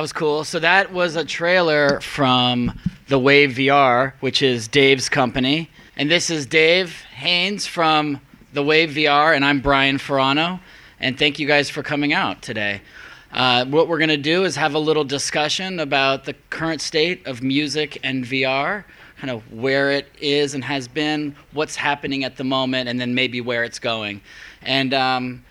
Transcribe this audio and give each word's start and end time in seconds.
That 0.00 0.04
was 0.04 0.12
cool. 0.14 0.44
So 0.44 0.58
that 0.60 0.94
was 0.94 1.14
a 1.14 1.26
trailer 1.26 2.00
from 2.00 2.80
the 3.08 3.18
Wave 3.18 3.50
VR, 3.50 4.14
which 4.20 4.40
is 4.40 4.66
Dave's 4.66 5.10
company. 5.10 5.68
And 5.94 6.10
this 6.10 6.30
is 6.30 6.46
Dave 6.46 7.02
Haynes 7.16 7.66
from 7.66 8.18
the 8.54 8.62
Wave 8.62 8.92
VR, 8.92 9.36
and 9.36 9.44
I'm 9.44 9.60
Brian 9.60 9.98
Ferrano. 9.98 10.58
And 11.00 11.18
thank 11.18 11.38
you 11.38 11.46
guys 11.46 11.68
for 11.68 11.82
coming 11.82 12.14
out 12.14 12.40
today. 12.40 12.80
Uh, 13.30 13.66
what 13.66 13.88
we're 13.88 13.98
going 13.98 14.08
to 14.08 14.16
do 14.16 14.44
is 14.44 14.56
have 14.56 14.74
a 14.74 14.78
little 14.78 15.04
discussion 15.04 15.78
about 15.78 16.24
the 16.24 16.32
current 16.48 16.80
state 16.80 17.26
of 17.26 17.42
music 17.42 17.98
and 18.02 18.24
VR, 18.24 18.84
kind 19.18 19.30
of 19.30 19.52
where 19.52 19.90
it 19.90 20.08
is 20.18 20.54
and 20.54 20.64
has 20.64 20.88
been, 20.88 21.36
what's 21.52 21.76
happening 21.76 22.24
at 22.24 22.38
the 22.38 22.44
moment, 22.44 22.88
and 22.88 22.98
then 22.98 23.14
maybe 23.14 23.42
where 23.42 23.64
it's 23.64 23.78
going. 23.78 24.22
And 24.62 24.94
um, 24.94 25.44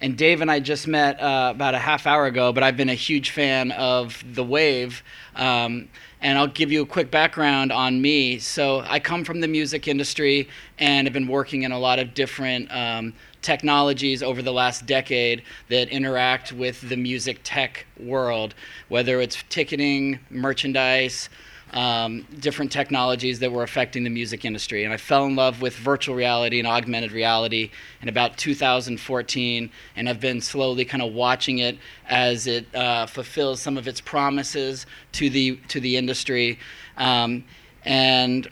and 0.00 0.16
Dave 0.16 0.40
and 0.40 0.50
I 0.50 0.60
just 0.60 0.86
met 0.86 1.20
uh, 1.20 1.52
about 1.54 1.74
a 1.74 1.78
half 1.78 2.06
hour 2.06 2.26
ago, 2.26 2.52
but 2.52 2.62
I've 2.62 2.76
been 2.76 2.90
a 2.90 2.94
huge 2.94 3.30
fan 3.30 3.72
of 3.72 4.22
The 4.34 4.44
Wave. 4.44 5.02
Um, 5.34 5.88
and 6.20 6.38
I'll 6.38 6.46
give 6.46 6.72
you 6.72 6.82
a 6.82 6.86
quick 6.86 7.10
background 7.10 7.70
on 7.70 8.00
me. 8.00 8.38
So, 8.38 8.80
I 8.80 9.00
come 9.00 9.22
from 9.22 9.40
the 9.40 9.48
music 9.48 9.86
industry 9.86 10.48
and 10.78 11.06
have 11.06 11.12
been 11.12 11.28
working 11.28 11.62
in 11.62 11.72
a 11.72 11.78
lot 11.78 11.98
of 11.98 12.14
different 12.14 12.72
um, 12.72 13.12
technologies 13.42 14.22
over 14.22 14.42
the 14.42 14.52
last 14.52 14.86
decade 14.86 15.42
that 15.68 15.88
interact 15.88 16.52
with 16.52 16.80
the 16.88 16.96
music 16.96 17.40
tech 17.44 17.86
world, 18.00 18.54
whether 18.88 19.20
it's 19.20 19.44
ticketing, 19.48 20.18
merchandise, 20.30 21.28
um, 21.72 22.26
different 22.38 22.70
technologies 22.70 23.38
that 23.40 23.50
were 23.50 23.62
affecting 23.62 24.04
the 24.04 24.10
music 24.10 24.44
industry. 24.44 24.84
And 24.84 24.92
I 24.92 24.96
fell 24.96 25.26
in 25.26 25.36
love 25.36 25.60
with 25.60 25.74
virtual 25.76 26.14
reality 26.14 26.58
and 26.58 26.66
augmented 26.66 27.12
reality 27.12 27.70
in 28.02 28.08
about 28.08 28.36
2014, 28.36 29.70
and 29.96 30.08
I've 30.08 30.20
been 30.20 30.40
slowly 30.40 30.84
kind 30.84 31.02
of 31.02 31.12
watching 31.12 31.58
it 31.58 31.78
as 32.08 32.46
it 32.46 32.72
uh, 32.74 33.06
fulfills 33.06 33.60
some 33.60 33.76
of 33.76 33.88
its 33.88 34.00
promises 34.00 34.86
to 35.12 35.28
the 35.28 35.56
to 35.68 35.80
the 35.80 35.96
industry. 35.96 36.58
Um, 36.96 37.44
and 37.84 38.48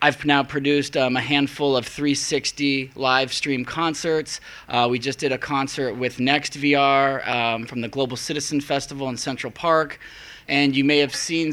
I've 0.00 0.24
now 0.24 0.44
produced 0.44 0.96
um, 0.96 1.16
a 1.16 1.20
handful 1.20 1.76
of 1.76 1.84
360 1.84 2.92
live 2.94 3.32
stream 3.32 3.64
concerts. 3.64 4.40
Uh, 4.68 4.86
we 4.88 5.00
just 5.00 5.18
did 5.18 5.32
a 5.32 5.38
concert 5.38 5.94
with 5.94 6.20
Next 6.20 6.52
VR 6.52 7.26
um, 7.26 7.66
from 7.66 7.80
the 7.80 7.88
Global 7.88 8.16
Citizen 8.16 8.60
Festival 8.60 9.08
in 9.08 9.16
Central 9.16 9.50
Park 9.50 9.98
and 10.48 10.74
you 10.74 10.84
may 10.84 10.98
have 10.98 11.14
seen 11.14 11.52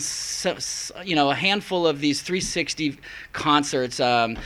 you 1.03 1.15
know 1.15 1.29
a 1.29 1.35
handful 1.35 1.85
of 1.85 1.99
these 1.99 2.21
360 2.21 2.97
concerts. 3.33 3.99
Um, 3.99 4.37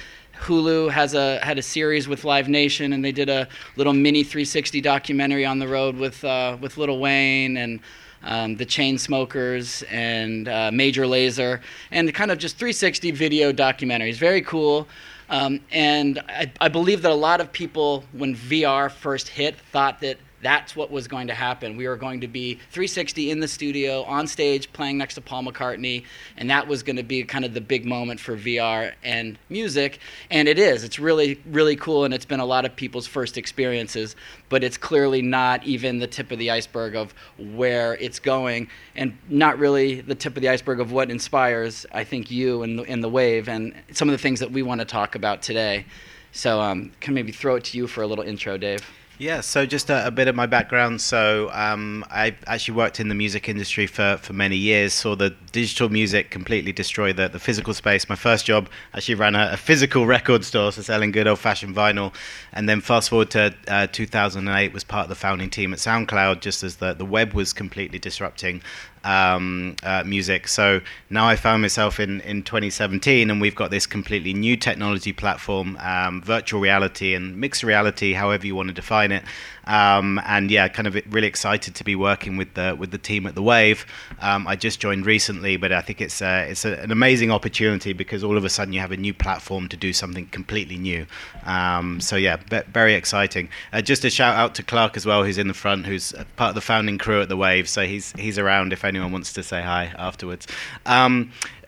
Hulu 0.41 0.89
has 0.89 1.13
a 1.13 1.39
had 1.43 1.57
a 1.57 1.61
series 1.61 2.07
with 2.07 2.23
Live 2.23 2.47
Nation, 2.47 2.93
and 2.93 3.03
they 3.03 3.11
did 3.11 3.29
a 3.29 3.47
little 3.75 3.93
mini 3.93 4.23
360 4.23 4.81
documentary 4.81 5.45
on 5.45 5.59
the 5.59 5.67
road 5.67 5.97
with 5.97 6.23
uh, 6.23 6.57
with 6.61 6.77
Lil 6.77 6.99
Wayne 6.99 7.57
and 7.57 7.79
um, 8.23 8.55
the 8.55 8.65
Chainsmokers 8.65 9.83
and 9.91 10.47
uh, 10.47 10.71
Major 10.71 11.03
Lazer, 11.03 11.61
and 11.91 12.13
kind 12.13 12.31
of 12.31 12.37
just 12.37 12.57
360 12.57 13.11
video 13.11 13.51
documentaries. 13.51 14.15
Very 14.15 14.41
cool. 14.41 14.87
Um, 15.29 15.59
and 15.71 16.19
I, 16.27 16.51
I 16.59 16.69
believe 16.69 17.03
that 17.03 17.11
a 17.11 17.15
lot 17.15 17.39
of 17.39 17.51
people, 17.51 18.03
when 18.13 18.35
VR 18.35 18.89
first 18.89 19.27
hit, 19.27 19.55
thought 19.71 19.99
that 20.01 20.17
that's 20.41 20.75
what 20.75 20.91
was 20.91 21.07
going 21.07 21.27
to 21.27 21.33
happen. 21.33 21.75
We 21.75 21.87
were 21.87 21.97
going 21.97 22.21
to 22.21 22.27
be 22.27 22.55
360 22.71 23.31
in 23.31 23.39
the 23.39 23.47
studio, 23.47 24.03
on 24.03 24.27
stage, 24.27 24.71
playing 24.73 24.97
next 24.97 25.15
to 25.15 25.21
Paul 25.21 25.43
McCartney, 25.43 26.05
and 26.37 26.49
that 26.49 26.67
was 26.67 26.83
going 26.83 26.95
to 26.95 27.03
be 27.03 27.23
kind 27.23 27.45
of 27.45 27.53
the 27.53 27.61
big 27.61 27.85
moment 27.85 28.19
for 28.19 28.37
VR 28.37 28.93
and 29.03 29.37
music. 29.49 29.99
And 30.29 30.47
it 30.47 30.57
is. 30.57 30.83
It's 30.83 30.99
really, 30.99 31.41
really 31.45 31.75
cool, 31.75 32.05
and 32.05 32.13
it's 32.13 32.25
been 32.25 32.39
a 32.39 32.45
lot 32.45 32.65
of 32.65 32.75
people's 32.75 33.07
first 33.07 33.37
experiences, 33.37 34.15
but 34.49 34.63
it's 34.63 34.77
clearly 34.77 35.21
not 35.21 35.63
even 35.63 35.99
the 35.99 36.07
tip 36.07 36.31
of 36.31 36.39
the 36.39 36.51
iceberg 36.51 36.95
of 36.95 37.13
where 37.37 37.95
it's 37.95 38.19
going, 38.19 38.69
and 38.95 39.17
not 39.27 39.59
really 39.59 40.01
the 40.01 40.15
tip 40.15 40.35
of 40.35 40.41
the 40.41 40.49
iceberg 40.49 40.79
of 40.79 40.91
what 40.91 41.11
inspires, 41.11 41.85
I 41.91 42.03
think, 42.03 42.31
you 42.31 42.63
and 42.63 42.79
the, 42.79 42.83
and 42.83 43.03
the 43.03 43.09
wave, 43.09 43.49
and 43.49 43.73
some 43.91 44.07
of 44.07 44.13
the 44.13 44.17
things 44.17 44.39
that 44.39 44.51
we 44.51 44.61
want 44.61 44.79
to 44.79 44.85
talk 44.85 45.15
about 45.15 45.41
today. 45.41 45.85
So, 46.31 46.61
um, 46.61 46.91
can 46.99 47.15
maybe 47.15 47.31
throw 47.31 47.55
it 47.55 47.63
to 47.65 47.77
you 47.77 47.87
for 47.87 48.03
a 48.03 48.07
little 48.07 48.23
intro, 48.23 48.55
Dave. 48.55 48.81
Yeah, 49.21 49.41
so 49.41 49.65
just 49.65 49.89
a, 49.89 50.07
a, 50.07 50.11
bit 50.11 50.29
of 50.29 50.35
my 50.37 50.45
background. 50.45 51.01
So 51.01 51.51
um, 51.51 52.05
I 52.09 52.37
actually 52.47 52.75
worked 52.75 53.01
in 53.01 53.09
the 53.09 53.15
music 53.15 53.49
industry 53.49 53.85
for, 53.85 54.17
for 54.21 54.31
many 54.31 54.55
years. 54.55 54.93
Saw 54.93 55.13
the 55.13 55.31
digital 55.51 55.89
music 55.89 56.31
completely 56.31 56.71
destroy 56.71 57.11
the, 57.11 57.27
the 57.27 57.37
physical 57.37 57.73
space. 57.73 58.07
My 58.07 58.15
first 58.15 58.45
job 58.45 58.69
actually 58.93 59.15
ran 59.15 59.35
a, 59.35 59.49
a 59.51 59.57
physical 59.57 60.05
record 60.15 60.45
store, 60.45 60.71
so 60.71 60.81
selling 60.81 61.11
good 61.11 61.27
old 61.27 61.39
fashioned 61.39 61.75
vinyl. 61.75 62.13
And 62.53 62.69
then 62.69 62.79
fast 62.79 63.09
forward 63.09 63.29
to 63.31 63.53
uh, 63.67 63.87
2008, 63.91 64.71
was 64.71 64.85
part 64.85 65.03
of 65.03 65.09
the 65.09 65.15
founding 65.15 65.49
team 65.49 65.73
at 65.73 65.79
SoundCloud, 65.79 66.39
just 66.39 66.63
as 66.63 66.77
the, 66.77 66.93
the 66.93 67.03
web 67.03 67.33
was 67.33 67.51
completely 67.51 67.99
disrupting 67.99 68.61
um, 69.03 69.75
uh, 69.83 70.03
music. 70.05 70.47
So 70.47 70.81
now 71.09 71.27
I 71.27 71.35
found 71.35 71.61
myself 71.61 71.99
in, 71.99 72.21
in 72.21 72.43
2017, 72.43 73.29
and 73.29 73.41
we've 73.41 73.55
got 73.55 73.71
this 73.71 73.85
completely 73.85 74.33
new 74.33 74.55
technology 74.55 75.13
platform, 75.13 75.77
um, 75.81 76.21
virtual 76.21 76.59
reality 76.59 77.13
and 77.13 77.37
mixed 77.37 77.63
reality, 77.63 78.13
however 78.13 78.45
you 78.45 78.55
want 78.55 78.67
to 78.69 78.73
define 78.73 79.11
it. 79.11 79.23
Um, 79.69 80.19
and 80.25 80.49
yeah, 80.49 80.67
kind 80.67 80.87
of 80.87 80.95
really 81.13 81.27
excited 81.27 81.75
to 81.75 81.83
be 81.83 81.95
working 81.95 82.37
with 82.37 82.55
the 82.55 82.75
with 82.77 82.89
the 82.89 82.97
team 82.97 83.27
at 83.27 83.35
the 83.35 83.43
Wave. 83.43 83.85
Um, 84.19 84.47
I 84.47 84.55
just 84.55 84.79
joined 84.79 85.05
recently, 85.05 85.57
but 85.57 85.71
I 85.71 85.81
think 85.81 86.01
it's 86.01 86.21
uh, 86.21 86.47
it's 86.49 86.65
a, 86.65 86.73
an 86.81 86.91
amazing 86.91 87.31
opportunity 87.31 87.93
because 87.93 88.23
all 88.23 88.35
of 88.35 88.43
a 88.43 88.49
sudden 88.49 88.73
you 88.73 88.79
have 88.79 88.91
a 88.91 88.97
new 88.97 89.13
platform 89.13 89.69
to 89.69 89.77
do 89.77 89.93
something 89.93 90.25
completely 90.27 90.77
new. 90.77 91.05
Um, 91.45 92.01
so 92.01 92.15
yeah, 92.15 92.37
very 92.71 92.95
exciting. 92.95 93.47
Uh, 93.71 93.81
just 93.81 94.03
a 94.03 94.09
shout 94.09 94.35
out 94.35 94.55
to 94.55 94.63
Clark 94.63 94.97
as 94.97 95.05
well, 95.05 95.23
who's 95.23 95.37
in 95.37 95.47
the 95.47 95.53
front, 95.53 95.85
who's 95.85 96.13
part 96.35 96.49
of 96.49 96.55
the 96.55 96.61
founding 96.61 96.97
crew 96.97 97.21
at 97.21 97.29
the 97.29 97.37
Wave. 97.37 97.69
So 97.69 97.85
he's 97.85 98.11
he's 98.13 98.39
around 98.39 98.73
if 98.73 98.83
anyone 98.83 99.11
wants 99.11 99.33
to 99.33 99.43
say 99.43 99.61
hi 99.61 99.93
afterwards. 99.97 100.47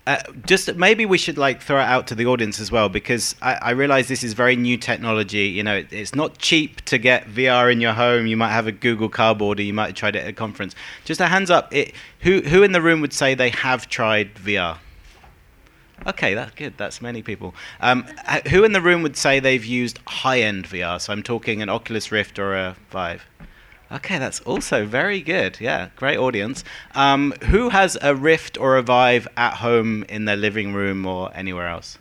Uh, 0.08 0.18
just 0.48 0.74
maybe 0.76 1.06
we 1.06 1.18
should 1.18 1.38
like 1.38 1.62
throw 1.62 1.80
it 1.80 1.84
out 1.84 2.08
to 2.08 2.16
the 2.16 2.26
audience 2.26 2.60
as 2.60 2.72
well 2.72 2.90
because 2.90 3.36
I, 3.40 3.54
I 3.54 3.70
realize 3.72 4.08
this 4.08 4.24
is 4.24 4.34
very 4.34 4.56
new 4.56 4.76
technology. 4.76 5.46
You 5.46 5.62
know, 5.62 5.76
it, 5.78 5.94
it's 5.94 6.16
not 6.16 6.40
cheap 6.40 6.82
to 6.86 6.98
get 6.98 7.28
VR 7.28 7.72
in 7.72 7.82
your 7.82 7.94
home. 7.94 8.26
You 8.26 8.36
might 8.36 8.52
have 8.52 8.66
a 8.66 8.72
Google 8.72 9.10
Cardboard, 9.10 9.60
or 9.60 9.64
you 9.64 9.74
might 9.74 9.88
have 9.88 9.96
tried 9.96 10.16
it 10.16 10.24
at 10.24 10.28
a 10.30 10.34
conference. 10.34 10.74
Just 11.06 11.22
a 11.22 11.28
hands 11.28 11.52
up. 11.52 11.72
It, 11.72 11.94
who 12.22 12.42
who 12.42 12.64
in 12.64 12.72
the 12.72 12.82
room 12.82 13.00
would 13.02 13.14
say 13.14 13.36
they 13.36 13.50
have 13.50 13.88
tried 13.90 14.34
VR? 14.36 14.80
Okay, 16.08 16.34
that's 16.34 16.56
good. 16.56 16.74
That's 16.78 17.00
many 17.00 17.22
people. 17.22 17.54
Um, 17.80 18.08
who 18.50 18.64
in 18.64 18.72
the 18.72 18.82
room 18.82 19.04
would 19.04 19.16
say 19.16 19.40
they've 19.40 19.64
used 19.64 20.00
high-end 20.08 20.66
VR? 20.66 21.00
So 21.00 21.14
I'm 21.14 21.22
talking 21.22 21.62
an 21.62 21.70
Oculus 21.70 22.12
Rift 22.12 22.40
or 22.40 22.56
a 22.56 22.76
Vive. 22.90 23.24
Okay, 23.92 24.18
that's 24.20 24.40
also 24.42 24.86
very 24.86 25.20
good. 25.22 25.58
Yeah, 25.60 25.90
great 25.98 26.18
audience. 26.18 26.64
Um, 26.96 27.34
who 27.46 27.70
has 27.70 27.98
a 28.02 28.16
Rift 28.16 28.58
or 28.58 28.78
a 28.78 28.82
Vive 28.82 29.28
at 29.36 29.56
home 29.56 30.04
in 30.08 30.26
their 30.26 30.38
living 30.38 30.74
room 30.74 31.06
or 31.06 31.30
anywhere 31.36 31.68
else? 31.68 31.98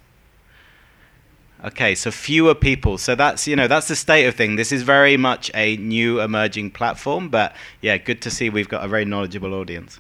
Okay, 1.64 1.96
so 1.96 2.10
fewer 2.10 2.54
people. 2.54 2.96
So 2.96 3.14
that's 3.14 3.46
you 3.48 3.56
know 3.56 3.66
that's 3.66 3.88
the 3.88 3.96
state 3.96 4.26
of 4.26 4.34
thing. 4.34 4.56
This 4.56 4.70
is 4.70 4.82
very 4.82 5.16
much 5.16 5.50
a 5.52 5.76
new 5.78 6.20
emerging 6.20 6.70
platform, 6.70 7.28
but 7.28 7.54
yeah, 7.82 7.98
good 7.98 8.22
to 8.22 8.30
see 8.30 8.48
we've 8.48 8.68
got 8.68 8.84
a 8.84 8.88
very 8.88 9.04
knowledgeable 9.04 9.52
audience. 9.52 9.98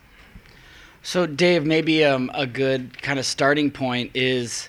So 1.02 1.26
Dave, 1.26 1.66
maybe 1.66 2.04
um, 2.04 2.30
a 2.34 2.46
good 2.46 3.02
kind 3.02 3.18
of 3.18 3.26
starting 3.26 3.70
point 3.70 4.12
is 4.14 4.68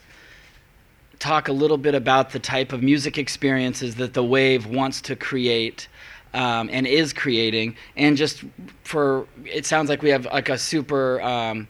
talk 1.19 1.47
a 1.47 1.53
little 1.53 1.77
bit 1.77 1.93
about 1.93 2.31
the 2.31 2.39
type 2.39 2.73
of 2.73 2.81
music 2.81 3.17
experiences 3.17 3.95
that 3.95 4.13
the 4.13 4.23
Wave 4.23 4.65
wants 4.65 5.01
to 5.01 5.15
create 5.15 5.87
um, 6.33 6.69
and 6.71 6.87
is 6.87 7.13
creating, 7.13 7.75
and 7.95 8.17
just 8.17 8.43
for 8.83 9.27
it 9.45 9.65
sounds 9.65 9.89
like 9.89 10.01
we 10.01 10.09
have 10.09 10.25
like 10.25 10.49
a 10.49 10.57
super 10.57 11.21
um, 11.21 11.67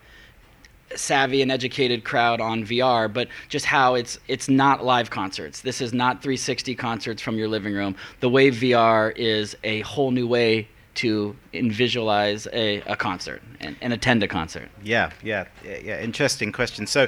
savvy 0.95 1.41
and 1.41 1.51
educated 1.51 2.03
crowd 2.03 2.41
on 2.41 2.65
VR, 2.65 3.11
but 3.11 3.27
just 3.49 3.65
how 3.65 3.95
it's 3.95 4.19
it's 4.27 4.49
not 4.49 4.83
live 4.83 5.09
concerts. 5.09 5.61
This 5.61 5.81
is 5.81 5.93
not 5.93 6.21
360 6.21 6.75
concerts 6.75 7.21
from 7.21 7.37
your 7.37 7.47
living 7.47 7.73
room. 7.73 7.95
The 8.19 8.29
way 8.29 8.51
VR 8.51 9.13
is 9.15 9.55
a 9.63 9.81
whole 9.81 10.11
new 10.11 10.27
way 10.27 10.67
to 10.93 11.35
visualize 11.53 12.47
a, 12.51 12.81
a 12.81 12.95
concert 12.95 13.41
and, 13.61 13.77
and 13.81 13.93
attend 13.93 14.23
a 14.23 14.27
concert. 14.27 14.69
Yeah, 14.83 15.11
yeah, 15.23 15.45
yeah. 15.63 16.01
Interesting 16.01 16.51
question. 16.51 16.85
So 16.85 17.07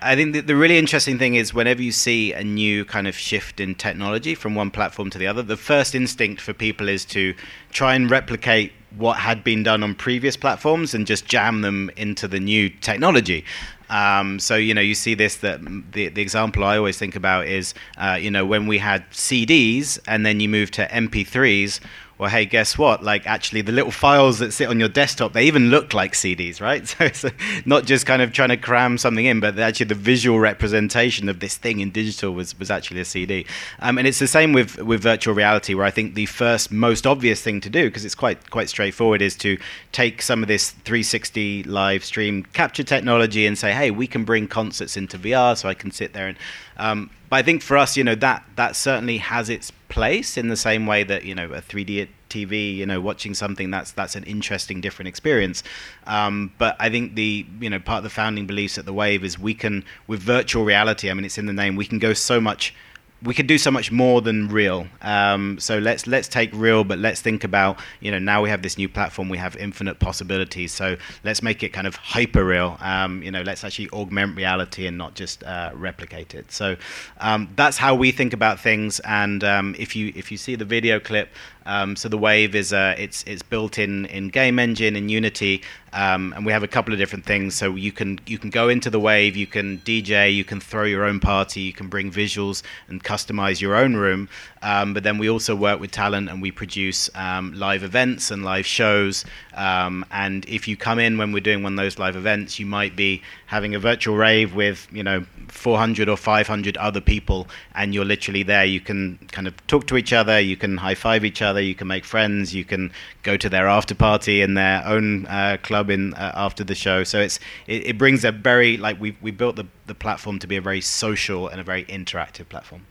I 0.00 0.14
think 0.14 0.32
the, 0.32 0.40
the, 0.40 0.56
really 0.56 0.78
interesting 0.78 1.18
thing 1.18 1.34
is 1.34 1.52
whenever 1.52 1.82
you 1.82 1.92
see 1.92 2.32
a 2.32 2.44
new 2.44 2.84
kind 2.84 3.08
of 3.08 3.16
shift 3.16 3.58
in 3.58 3.74
technology 3.74 4.34
from 4.34 4.54
one 4.54 4.70
platform 4.70 5.10
to 5.10 5.18
the 5.18 5.26
other, 5.26 5.42
the 5.42 5.56
first 5.56 5.94
instinct 5.94 6.40
for 6.40 6.52
people 6.52 6.88
is 6.88 7.04
to 7.06 7.34
try 7.72 7.94
and 7.94 8.10
replicate 8.10 8.72
what 8.96 9.18
had 9.18 9.42
been 9.42 9.62
done 9.62 9.82
on 9.82 9.94
previous 9.94 10.36
platforms 10.36 10.94
and 10.94 11.06
just 11.06 11.26
jam 11.26 11.62
them 11.62 11.90
into 11.96 12.28
the 12.28 12.40
new 12.40 12.68
technology. 12.68 13.44
Um, 13.90 14.38
so 14.38 14.54
you 14.54 14.74
know 14.74 14.82
you 14.82 14.94
see 14.94 15.14
this 15.14 15.36
that 15.36 15.60
the 15.92 16.08
the 16.08 16.20
example 16.20 16.62
I 16.62 16.76
always 16.76 16.98
think 16.98 17.16
about 17.16 17.46
is 17.46 17.72
uh, 17.96 18.18
you 18.20 18.30
know 18.30 18.44
when 18.44 18.66
we 18.66 18.78
had 18.78 19.08
CDs 19.10 19.98
and 20.06 20.26
then 20.26 20.40
you 20.40 20.48
move 20.48 20.70
to 20.72 20.86
MP3s 20.88 21.80
well, 22.18 22.28
hey, 22.28 22.46
guess 22.46 22.76
what? 22.76 23.04
Like, 23.04 23.26
actually, 23.26 23.62
the 23.62 23.70
little 23.70 23.92
files 23.92 24.40
that 24.40 24.52
sit 24.52 24.68
on 24.68 24.80
your 24.80 24.88
desktop, 24.88 25.32
they 25.32 25.44
even 25.44 25.70
look 25.70 25.94
like 25.94 26.12
CDs, 26.12 26.60
right? 26.60 26.78
So 26.98 27.04
it's 27.04 27.24
not 27.66 27.84
just 27.84 28.06
kind 28.06 28.22
of 28.22 28.32
trying 28.32 28.48
to 28.48 28.56
cram 28.56 28.98
something 28.98 29.24
in, 29.24 29.40
but 29.40 29.58
actually 29.58 29.86
the 29.86 29.94
visual 29.94 30.40
representation 30.40 31.28
of 31.28 31.40
this 31.40 31.56
thing 31.56 31.80
in 31.80 31.90
digital 31.90 32.32
was, 32.32 32.58
was 32.58 32.70
actually 32.70 33.00
a 33.00 33.04
CD. 33.04 33.46
Um, 33.80 33.98
and 33.98 34.06
it's 34.06 34.18
the 34.18 34.26
same 34.26 34.52
with, 34.52 34.78
with 34.78 35.00
virtual 35.00 35.34
reality, 35.34 35.74
where 35.74 35.84
I 35.84 35.90
think 35.90 36.14
the 36.14 36.26
first 36.26 36.72
most 36.72 37.06
obvious 37.06 37.40
thing 37.40 37.60
to 37.60 37.70
do, 37.70 37.84
because 37.84 38.04
it's 38.04 38.14
quite 38.14 38.50
quite 38.50 38.68
straightforward, 38.68 39.22
is 39.22 39.36
to 39.36 39.58
take 39.92 40.22
some 40.22 40.42
of 40.42 40.48
this 40.48 40.70
360 40.70 41.62
live 41.64 42.04
stream 42.04 42.44
capture 42.52 42.84
technology 42.84 43.46
and 43.46 43.56
say, 43.56 43.72
hey, 43.72 43.90
we 43.90 44.06
can 44.06 44.24
bring 44.24 44.48
concerts 44.48 44.96
into 44.96 45.18
VR, 45.18 45.56
so 45.56 45.68
I 45.68 45.74
can 45.74 45.90
sit 45.90 46.12
there 46.12 46.28
and 46.28 46.36
um, 46.78 47.10
but 47.28 47.36
I 47.36 47.42
think 47.42 47.62
for 47.62 47.76
us, 47.76 47.96
you 47.96 48.04
know, 48.04 48.14
that 48.16 48.44
that 48.56 48.76
certainly 48.76 49.18
has 49.18 49.50
its 49.50 49.72
place 49.88 50.36
in 50.36 50.48
the 50.48 50.56
same 50.56 50.86
way 50.86 51.02
that 51.04 51.24
you 51.24 51.34
know 51.34 51.46
a 51.52 51.60
3D 51.60 52.08
TV, 52.28 52.76
you 52.76 52.86
know, 52.86 53.00
watching 53.00 53.34
something 53.34 53.70
that's 53.70 53.92
that's 53.92 54.14
an 54.16 54.24
interesting, 54.24 54.80
different 54.80 55.08
experience. 55.08 55.62
Um, 56.06 56.52
but 56.58 56.76
I 56.78 56.88
think 56.90 57.14
the 57.14 57.46
you 57.60 57.70
know 57.70 57.78
part 57.78 57.98
of 57.98 58.04
the 58.04 58.10
founding 58.10 58.46
beliefs 58.46 58.78
at 58.78 58.86
the 58.86 58.92
Wave 58.92 59.24
is 59.24 59.38
we 59.38 59.54
can 59.54 59.84
with 60.06 60.20
virtual 60.20 60.64
reality. 60.64 61.10
I 61.10 61.14
mean, 61.14 61.24
it's 61.24 61.38
in 61.38 61.46
the 61.46 61.52
name. 61.52 61.76
We 61.76 61.86
can 61.86 61.98
go 61.98 62.12
so 62.12 62.40
much 62.40 62.74
we 63.22 63.34
could 63.34 63.48
do 63.48 63.58
so 63.58 63.70
much 63.70 63.90
more 63.90 64.20
than 64.20 64.48
real. 64.48 64.86
Um, 65.02 65.58
so 65.58 65.78
let's 65.78 66.06
let's 66.06 66.28
take 66.28 66.50
real, 66.52 66.84
but 66.84 66.98
let's 66.98 67.20
think 67.20 67.42
about 67.42 67.78
you 68.00 68.10
know 68.10 68.18
now 68.18 68.42
we 68.42 68.48
have 68.50 68.62
this 68.62 68.78
new 68.78 68.88
platform, 68.88 69.28
we 69.28 69.38
have 69.38 69.56
infinite 69.56 69.98
possibilities. 69.98 70.72
So 70.72 70.96
let's 71.24 71.42
make 71.42 71.62
it 71.62 71.72
kind 71.72 71.86
of 71.86 71.96
hyper 71.96 72.44
real. 72.44 72.76
Um, 72.80 73.22
you 73.22 73.30
know, 73.30 73.42
let's 73.42 73.64
actually 73.64 73.90
augment 73.90 74.36
reality 74.36 74.86
and 74.86 74.96
not 74.96 75.14
just 75.14 75.42
uh, 75.42 75.70
replicate 75.74 76.34
it. 76.34 76.52
So 76.52 76.76
um, 77.18 77.48
that's 77.56 77.76
how 77.76 77.94
we 77.94 78.12
think 78.12 78.32
about 78.32 78.60
things. 78.60 79.00
And 79.00 79.42
um, 79.42 79.74
if 79.78 79.96
you 79.96 80.12
if 80.14 80.30
you 80.30 80.38
see 80.38 80.54
the 80.54 80.64
video 80.64 81.00
clip, 81.00 81.30
um, 81.66 81.96
so 81.96 82.08
the 82.08 82.18
Wave 82.18 82.54
is 82.54 82.72
uh, 82.72 82.94
it's 82.98 83.24
it's 83.24 83.42
built 83.42 83.78
in 83.78 84.06
in 84.06 84.28
Game 84.28 84.58
Engine 84.58 84.94
in 84.94 85.08
Unity, 85.08 85.62
um, 85.92 86.32
and 86.36 86.44
we 86.44 86.52
have 86.52 86.62
a 86.62 86.68
couple 86.68 86.92
of 86.92 86.98
different 86.98 87.24
things. 87.24 87.54
So 87.54 87.74
you 87.74 87.92
can 87.92 88.18
you 88.26 88.38
can 88.38 88.50
go 88.50 88.68
into 88.68 88.90
the 88.90 89.00
Wave, 89.00 89.36
you 89.36 89.46
can 89.46 89.78
DJ, 89.78 90.34
you 90.34 90.44
can 90.44 90.60
throw 90.60 90.84
your 90.84 91.04
own 91.04 91.20
party, 91.20 91.60
you 91.60 91.72
can 91.72 91.88
bring 91.88 92.10
visuals 92.10 92.62
and 92.88 93.02
customize 93.02 93.60
your 93.60 93.74
own 93.74 93.94
room. 93.96 94.28
Um, 94.62 94.94
but 94.94 95.02
then 95.02 95.18
we 95.18 95.30
also 95.30 95.54
work 95.54 95.80
with 95.80 95.90
talent 95.90 96.28
and 96.28 96.42
we 96.42 96.50
produce 96.50 97.08
um, 97.14 97.52
live 97.54 97.82
events 97.82 98.30
and 98.30 98.44
live 98.44 98.66
shows. 98.66 99.24
Um, 99.58 100.04
and 100.12 100.48
if 100.48 100.68
you 100.68 100.76
come 100.76 101.00
in 101.00 101.18
when 101.18 101.32
we're 101.32 101.40
doing 101.40 101.64
one 101.64 101.72
of 101.72 101.76
those 101.76 101.98
live 101.98 102.14
events, 102.14 102.60
you 102.60 102.64
might 102.66 102.94
be 102.94 103.22
having 103.46 103.74
a 103.74 103.78
virtual 103.80 104.16
rave 104.16 104.54
with 104.54 104.86
you 104.92 105.02
know 105.02 105.26
400 105.48 106.08
or 106.08 106.16
500 106.16 106.76
other 106.76 107.00
people, 107.00 107.48
and 107.74 107.92
you're 107.92 108.04
literally 108.04 108.44
there. 108.44 108.64
You 108.64 108.80
can 108.80 109.18
kind 109.32 109.48
of 109.48 109.66
talk 109.66 109.88
to 109.88 109.96
each 109.96 110.12
other, 110.12 110.38
you 110.38 110.56
can 110.56 110.76
high 110.76 110.94
five 110.94 111.24
each 111.24 111.42
other, 111.42 111.60
you 111.60 111.74
can 111.74 111.88
make 111.88 112.04
friends, 112.04 112.54
you 112.54 112.64
can 112.64 112.92
go 113.24 113.36
to 113.36 113.48
their 113.48 113.66
after 113.66 113.96
party 113.96 114.42
in 114.42 114.54
their 114.54 114.86
own 114.86 115.26
uh, 115.26 115.56
club 115.60 115.90
in 115.90 116.14
uh, 116.14 116.32
after 116.36 116.62
the 116.62 116.76
show. 116.76 117.02
So 117.02 117.18
it's 117.18 117.40
it, 117.66 117.84
it 117.88 117.98
brings 117.98 118.24
a 118.24 118.30
very 118.30 118.76
like 118.76 119.00
we 119.00 119.16
we 119.20 119.32
built 119.32 119.56
the 119.56 119.66
the 119.86 119.94
platform 119.94 120.38
to 120.38 120.46
be 120.46 120.56
a 120.56 120.60
very 120.60 120.80
social 120.80 121.48
and 121.48 121.60
a 121.60 121.64
very 121.64 121.84
interactive 121.86 122.48
platform. 122.48 122.86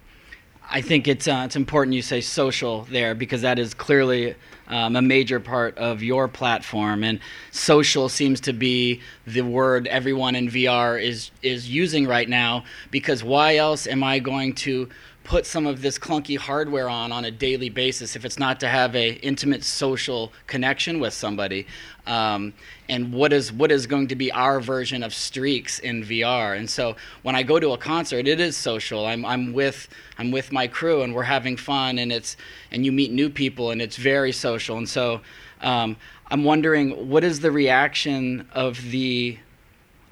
I 0.69 0.81
think 0.81 1.07
it's 1.07 1.27
uh, 1.27 1.43
it's 1.45 1.55
important 1.55 1.93
you 1.93 2.01
say 2.01 2.19
social 2.19 2.83
there 2.85 3.15
because 3.15 3.41
that 3.41 3.57
is 3.57 3.73
clearly 3.73 4.35
um, 4.67 4.97
a 4.97 5.01
major 5.01 5.39
part 5.39 5.77
of 5.77 6.03
your 6.03 6.27
platform, 6.27 7.03
and 7.03 7.19
social 7.51 8.09
seems 8.09 8.41
to 8.41 8.53
be 8.53 9.01
the 9.25 9.41
word 9.41 9.87
everyone 9.87 10.35
in 10.35 10.49
VR 10.49 11.01
is 11.01 11.31
is 11.41 11.69
using 11.69 12.05
right 12.05 12.27
now. 12.27 12.65
Because 12.91 13.23
why 13.23 13.55
else 13.55 13.87
am 13.87 14.03
I 14.03 14.19
going 14.19 14.53
to 14.55 14.89
put 15.27 15.45
some 15.45 15.67
of 15.67 15.81
this 15.81 15.99
clunky 15.99 16.37
hardware 16.37 16.89
on 16.89 17.11
on 17.11 17.25
a 17.25 17.31
daily 17.31 17.69
basis 17.69 18.15
if 18.15 18.23
it's 18.25 18.39
not 18.39 18.59
to 18.61 18.67
have 18.67 18.95
a 18.95 19.11
intimate 19.15 19.63
social 19.63 20.31
connection 20.47 20.99
with 20.99 21.13
somebody 21.13 21.67
um, 22.07 22.53
and 22.87 23.13
what 23.13 23.33
is 23.33 23.51
what 23.51 23.71
is 23.71 23.85
going 23.85 24.07
to 24.07 24.15
be 24.15 24.31
our 24.31 24.59
version 24.59 25.03
of 25.03 25.13
streaks 25.13 25.79
in 25.79 26.03
VR 26.03 26.57
and 26.57 26.69
so 26.69 26.95
when 27.23 27.35
I 27.35 27.43
go 27.43 27.59
to 27.59 27.71
a 27.71 27.77
concert 27.77 28.27
it 28.27 28.39
is 28.39 28.57
social. 28.57 29.05
I'm, 29.05 29.25
I'm 29.25 29.53
with 29.53 29.87
I'm 30.17 30.31
with 30.31 30.51
my 30.51 30.67
crew 30.67 31.01
and 31.03 31.13
we're 31.13 31.23
having 31.23 31.57
fun 31.57 31.99
and 31.99 32.11
it's 32.11 32.37
and 32.71 32.85
you 32.85 32.91
meet 32.91 33.11
new 33.11 33.29
people 33.29 33.71
and 33.71 33.81
it's 33.81 33.97
very 33.97 34.31
social. 34.31 34.77
And 34.77 34.87
so 34.89 35.21
um, 35.61 35.97
I'm 36.27 36.43
wondering 36.43 37.09
what 37.09 37.23
is 37.23 37.39
the 37.39 37.51
reaction 37.51 38.47
of 38.53 38.81
the 38.91 39.37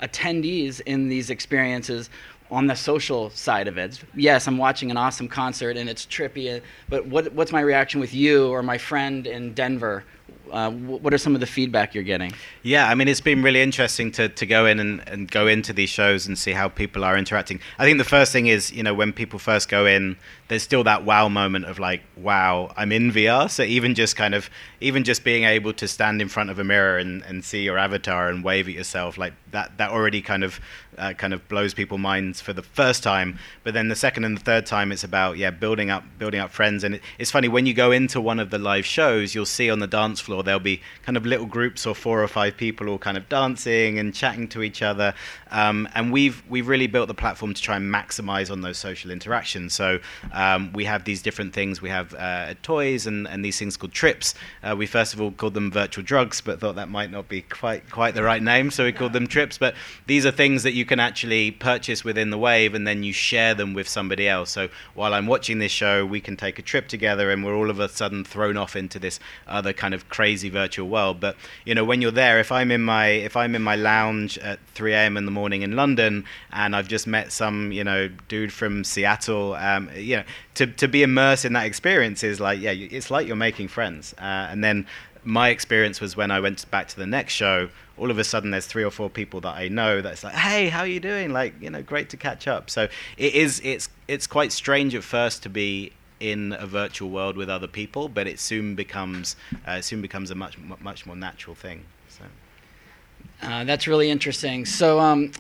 attendees 0.02 0.82
in 0.86 1.08
these 1.08 1.30
experiences 1.30 2.10
on 2.56 2.68
the 2.68 2.76
social 2.76 3.30
side 3.32 3.68
of 3.68 3.78
it. 3.78 4.00
Yes, 4.16 4.48
I'm 4.48 4.58
watching 4.58 4.90
an 4.90 4.96
awesome 4.96 5.28
concert 5.28 5.76
and 5.76 5.90
it's 5.90 6.06
trippy, 6.06 6.62
but 6.88 7.06
what, 7.06 7.34
what's 7.34 7.52
my 7.52 7.60
reaction 7.60 8.00
with 8.00 8.14
you 8.14 8.48
or 8.48 8.64
my 8.64 8.78
friend 8.78 9.28
in 9.28 9.54
Denver 9.54 10.06
uh, 10.56 10.72
what 10.72 11.14
are 11.14 11.18
some 11.18 11.36
of 11.36 11.42
the 11.42 11.46
feedback 11.46 11.94
you're 11.94 12.04
getting? 12.04 12.32
Yeah, 12.64 12.90
I 12.90 12.96
mean, 12.96 13.10
it's 13.10 13.20
been 13.20 13.44
really 13.44 13.62
interesting 13.62 14.10
to, 14.14 14.30
to 14.30 14.46
go 14.46 14.66
in 14.66 14.80
and, 14.80 15.06
and 15.06 15.30
go 15.30 15.48
into 15.48 15.74
these 15.74 15.90
shows 15.90 16.26
and 16.26 16.38
see 16.38 16.54
how 16.54 16.70
people 16.70 17.04
are 17.04 17.18
interacting. 17.18 17.60
I 17.78 17.84
think 17.84 17.98
the 17.98 18.06
first 18.06 18.32
thing 18.32 18.48
is, 18.48 18.72
you 18.72 18.82
know, 18.82 18.94
when 18.94 19.12
people 19.12 19.38
first 19.38 19.68
go 19.68 19.86
in, 19.86 20.16
there's 20.48 20.64
still 20.64 20.86
that 20.86 21.04
wow 21.04 21.28
moment 21.28 21.66
of 21.66 21.78
like, 21.78 22.04
wow, 22.16 22.72
I'm 22.78 22.94
in 22.94 23.12
VR. 23.12 23.50
So 23.50 23.64
even 23.64 23.96
just 23.96 24.16
kind 24.16 24.34
of, 24.34 24.50
even 24.80 25.04
just 25.04 25.26
being 25.26 25.44
able 25.44 25.74
to 25.74 25.90
stand 25.90 26.22
in 26.22 26.30
front 26.30 26.50
of 26.50 26.58
a 26.58 26.64
mirror 26.64 26.98
and, 27.00 27.22
and 27.24 27.44
see 27.44 27.64
your 27.64 27.78
avatar 27.78 28.30
and 28.30 28.42
wave 28.42 28.70
at 28.70 28.76
yourself, 28.76 29.18
like 29.18 29.34
that, 29.52 29.78
that 29.78 29.92
already 29.92 30.22
kind 30.22 30.46
of, 30.46 30.62
uh, 30.98 31.12
kind 31.12 31.34
of 31.34 31.46
blows 31.50 31.74
people's 31.74 32.00
minds 32.00 32.40
for 32.40 32.54
the 32.54 32.64
first 32.64 33.04
time. 33.04 33.38
But 33.66 33.74
then 33.74 33.90
the 33.90 33.96
second 33.96 34.24
and 34.24 34.38
the 34.38 34.42
third 34.42 34.66
time, 34.66 34.94
it's 34.94 35.04
about 35.04 35.38
yeah, 35.38 35.52
building 35.52 35.90
up, 35.90 36.06
building 36.18 36.40
up 36.40 36.52
friends. 36.52 36.86
And 36.86 36.96
it, 36.96 37.02
it's 37.20 37.32
funny 37.32 37.50
when 37.50 37.66
you 37.66 37.74
go 37.74 37.92
into 37.92 38.22
one 38.22 38.40
of 38.40 38.52
the 38.52 38.58
live 38.58 38.86
shows, 38.86 39.36
you'll 39.36 39.46
see 39.46 39.70
on 39.70 39.80
the 39.80 39.88
dance 39.88 40.22
floor 40.22 40.45
there'll 40.46 40.60
be 40.60 40.82
kind 41.04 41.18
of 41.18 41.26
little 41.26 41.46
groups 41.46 41.86
or 41.86 41.94
four 41.94 42.24
or 42.24 42.28
five 42.28 42.56
people 42.58 42.88
all 42.88 42.98
kind 42.98 43.18
of 43.18 43.28
dancing 43.30 44.00
and 44.00 44.14
chatting 44.14 44.48
to 44.50 44.64
each 44.64 44.82
other. 44.82 45.14
Um, 45.56 45.88
and 45.96 46.12
we've 46.12 46.44
we've 46.50 46.68
really 46.68 46.88
built 46.88 47.08
the 47.08 47.14
platform 47.14 47.54
to 47.54 47.62
try 47.62 47.78
and 47.78 47.94
maximize 47.94 48.52
on 48.52 48.60
those 48.60 48.78
social 48.78 49.10
interactions. 49.10 49.74
So 49.74 50.00
um, 50.34 50.74
we 50.74 50.84
have 50.84 51.06
these 51.06 51.22
different 51.22 51.54
things. 51.54 51.82
We 51.82 51.88
have 51.88 52.14
uh, 52.14 52.56
toys 52.62 53.08
and, 53.08 53.26
and 53.26 53.44
these 53.44 53.58
things 53.58 53.78
called 53.78 53.94
trips. 53.94 54.36
Uh, 54.62 54.76
we 54.78 54.86
first 54.86 55.14
of 55.14 55.22
all 55.22 55.32
called 55.32 55.54
them 55.54 55.72
virtual 55.72 56.04
drugs, 56.04 56.42
but 56.42 56.60
thought 56.60 56.76
that 56.76 56.90
might 56.90 57.10
not 57.10 57.30
be 57.30 57.42
quite 57.42 57.90
quite 57.90 58.16
the 58.16 58.24
right 58.24 58.44
name, 58.44 58.70
so 58.70 58.84
we 58.84 58.92
called 58.92 59.14
them 59.14 59.28
trips. 59.28 59.58
But 59.58 59.76
these 60.08 60.26
are 60.26 60.32
things 60.32 60.64
that 60.64 60.74
you 60.74 60.84
can 60.84 61.00
actually 61.00 61.52
purchase 61.52 62.04
within 62.04 62.32
the 62.32 62.38
Wave, 62.38 62.76
and 62.76 62.86
then 62.86 63.04
you 63.04 63.14
share 63.14 63.54
them 63.54 63.74
with 63.74 63.88
somebody 63.88 64.28
else. 64.28 64.52
So 64.52 64.68
while 64.94 65.14
I'm 65.14 65.26
watching 65.26 65.60
this 65.60 65.72
show, 65.72 66.06
we 66.06 66.20
can 66.20 66.36
take 66.36 66.60
a 66.60 66.64
trip 66.64 66.90
together, 66.90 67.32
and 67.32 67.46
we're 67.46 67.56
all 67.56 67.70
of 67.70 67.80
a 67.80 67.88
sudden 67.88 68.26
thrown 68.26 68.58
off 68.58 68.76
into 68.76 69.00
this 69.00 69.22
other 69.48 69.72
kind 69.72 69.94
of 69.94 70.10
crazy 70.10 70.50
virtual 70.50 70.90
world. 70.90 71.22
But 71.22 71.38
you 71.64 71.74
know, 71.74 71.86
when 71.86 72.02
you're 72.02 72.12
there, 72.12 72.42
if 72.42 72.52
I'm 72.52 72.72
in 72.72 72.82
my 72.82 73.08
if 73.08 73.38
I'm 73.38 73.56
in 73.56 73.62
my 73.62 73.78
lounge 73.78 74.38
at 74.40 74.60
3 74.74 74.92
a.m. 74.92 75.16
in 75.16 75.24
the 75.24 75.32
morning 75.32 75.45
in 75.54 75.76
London, 75.76 76.26
and 76.52 76.76
I've 76.76 76.88
just 76.88 77.08
met 77.08 77.32
some 77.32 77.72
you 77.72 77.84
know 77.84 78.10
dude 78.28 78.54
from 78.54 78.84
Seattle, 78.84 79.54
um, 79.56 79.90
you 79.96 80.18
know, 80.18 80.24
to 80.56 80.68
to 80.68 80.88
be 80.88 81.04
immersed 81.04 81.46
in 81.46 81.54
that 81.54 81.66
experience 81.66 82.24
is 82.24 82.40
like 82.40 82.60
yeah, 82.60 82.72
it's 82.72 83.12
like 83.12 83.28
you're 83.28 83.36
making 83.36 83.68
friends. 83.68 84.14
Uh, 84.18 84.48
and 84.50 84.64
then 84.64 84.86
my 85.24 85.50
experience 85.50 86.00
was 86.00 86.16
when 86.16 86.32
I 86.32 86.40
went 86.40 86.70
back 86.70 86.88
to 86.90 86.96
the 86.96 87.08
next 87.08 87.34
show. 87.34 87.70
All 87.98 88.12
of 88.12 88.20
a 88.20 88.24
sudden, 88.24 88.52
there's 88.52 88.68
three 88.68 88.84
or 88.84 88.92
four 88.92 89.10
people 89.10 89.42
that 89.42 89.56
I 89.56 89.70
know 89.70 90.02
that's 90.02 90.24
like, 90.24 90.36
"Hey, 90.36 90.70
how 90.70 90.82
are 90.82 90.88
you 90.88 91.00
doing?" 91.00 91.32
Like, 91.32 91.54
you 91.62 91.70
know, 91.70 91.82
great 91.82 92.10
to 92.10 92.18
catch 92.18 92.48
up. 92.48 92.70
So 92.70 92.88
it 93.18 93.34
is. 93.34 93.62
It's 93.64 93.90
it's 94.08 94.28
quite 94.28 94.52
strange 94.52 94.94
at 94.96 95.04
first 95.04 95.44
to 95.44 95.50
be 95.50 95.94
in 96.20 96.54
a 96.54 96.68
virtual 96.68 97.10
world 97.10 97.36
with 97.38 97.50
other 97.50 97.68
people, 97.68 98.08
but 98.10 98.28
it 98.28 98.40
soon 98.40 98.76
becomes 98.76 99.36
uh, 99.66 99.82
soon 99.82 100.02
becomes 100.02 100.32
a 100.32 100.36
much 100.36 100.58
much 100.80 101.06
more 101.06 101.16
natural 101.16 101.56
thing. 101.56 101.86
Uh, 103.42 103.64
that's 103.64 103.88
really 103.88 104.10
interesting. 104.10 104.66
So. 104.66 105.00
Um, 105.00 105.32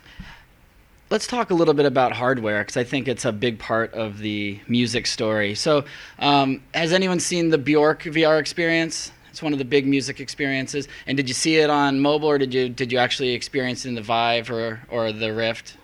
let's 1.09 1.27
talk 1.27 1.51
a 1.51 1.53
little 1.53 1.73
bit 1.73 1.85
about 1.85 2.11
hardware 2.11 2.61
because 2.61 2.77
I 2.77 2.83
think 2.83 3.07
it's 3.07 3.25
a 3.25 3.31
big 3.31 3.59
part 3.59 3.93
of 3.93 4.17
the 4.17 4.59
music 4.67 5.07
story. 5.07 5.55
So, 5.55 5.85
um, 6.19 6.61
has 6.73 6.91
anyone 6.91 7.19
seen 7.19 7.49
the 7.49 7.57
Bjork 7.57 8.03
VR 8.03 8.39
experience? 8.39 9.11
It's 9.29 9.43
one 9.43 9.53
of 9.53 9.59
the 9.59 9.65
big 9.65 9.85
music 9.85 10.19
experiences. 10.19 10.87
And 11.07 11.17
did 11.17 11.27
you 11.27 11.33
see 11.33 11.57
it 11.57 11.69
on 11.69 11.99
mobile, 11.99 12.29
or 12.29 12.37
did 12.37 12.53
you 12.53 12.69
did 12.69 12.91
you 12.91 12.97
actually 12.97 13.33
experience 13.33 13.85
it 13.85 13.89
in 13.89 13.95
the 13.95 14.01
Vive 14.01 14.49
or 14.49 14.81
or 14.89 15.11
the 15.11 15.33
Rift? 15.33 15.77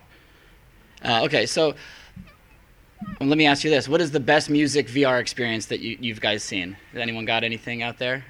Uh, 1.04 1.24
okay, 1.24 1.46
so 1.46 1.76
well, 3.20 3.28
let 3.28 3.38
me 3.38 3.46
ask 3.46 3.64
you 3.64 3.70
this: 3.70 3.90
What 3.90 4.02
is 4.02 4.12
the 4.12 4.20
best 4.20 4.50
music 4.50 4.88
VR 4.88 5.20
experience 5.20 5.66
that 5.68 5.82
you, 5.82 5.98
you've 6.00 6.22
guys 6.22 6.44
seen? 6.44 6.78
Has 6.94 7.02
anyone 7.02 7.26
got 7.26 7.44
anything 7.44 7.84
out 7.84 7.98
there? 7.98 8.24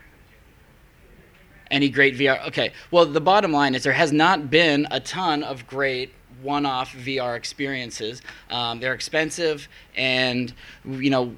Any 1.71 1.89
great 1.89 2.15
VR? 2.15 2.45
Okay. 2.49 2.73
Well, 2.91 3.05
the 3.05 3.21
bottom 3.21 3.51
line 3.51 3.73
is 3.73 3.83
there 3.83 3.93
has 3.93 4.11
not 4.11 4.51
been 4.51 4.87
a 4.91 4.99
ton 4.99 5.41
of 5.41 5.65
great 5.65 6.13
one-off 6.41 6.93
VR 6.93 7.35
experiences. 7.37 8.21
Um, 8.49 8.79
they're 8.79 8.93
expensive, 8.93 9.67
and 9.95 10.53
you 10.85 11.09
know, 11.09 11.35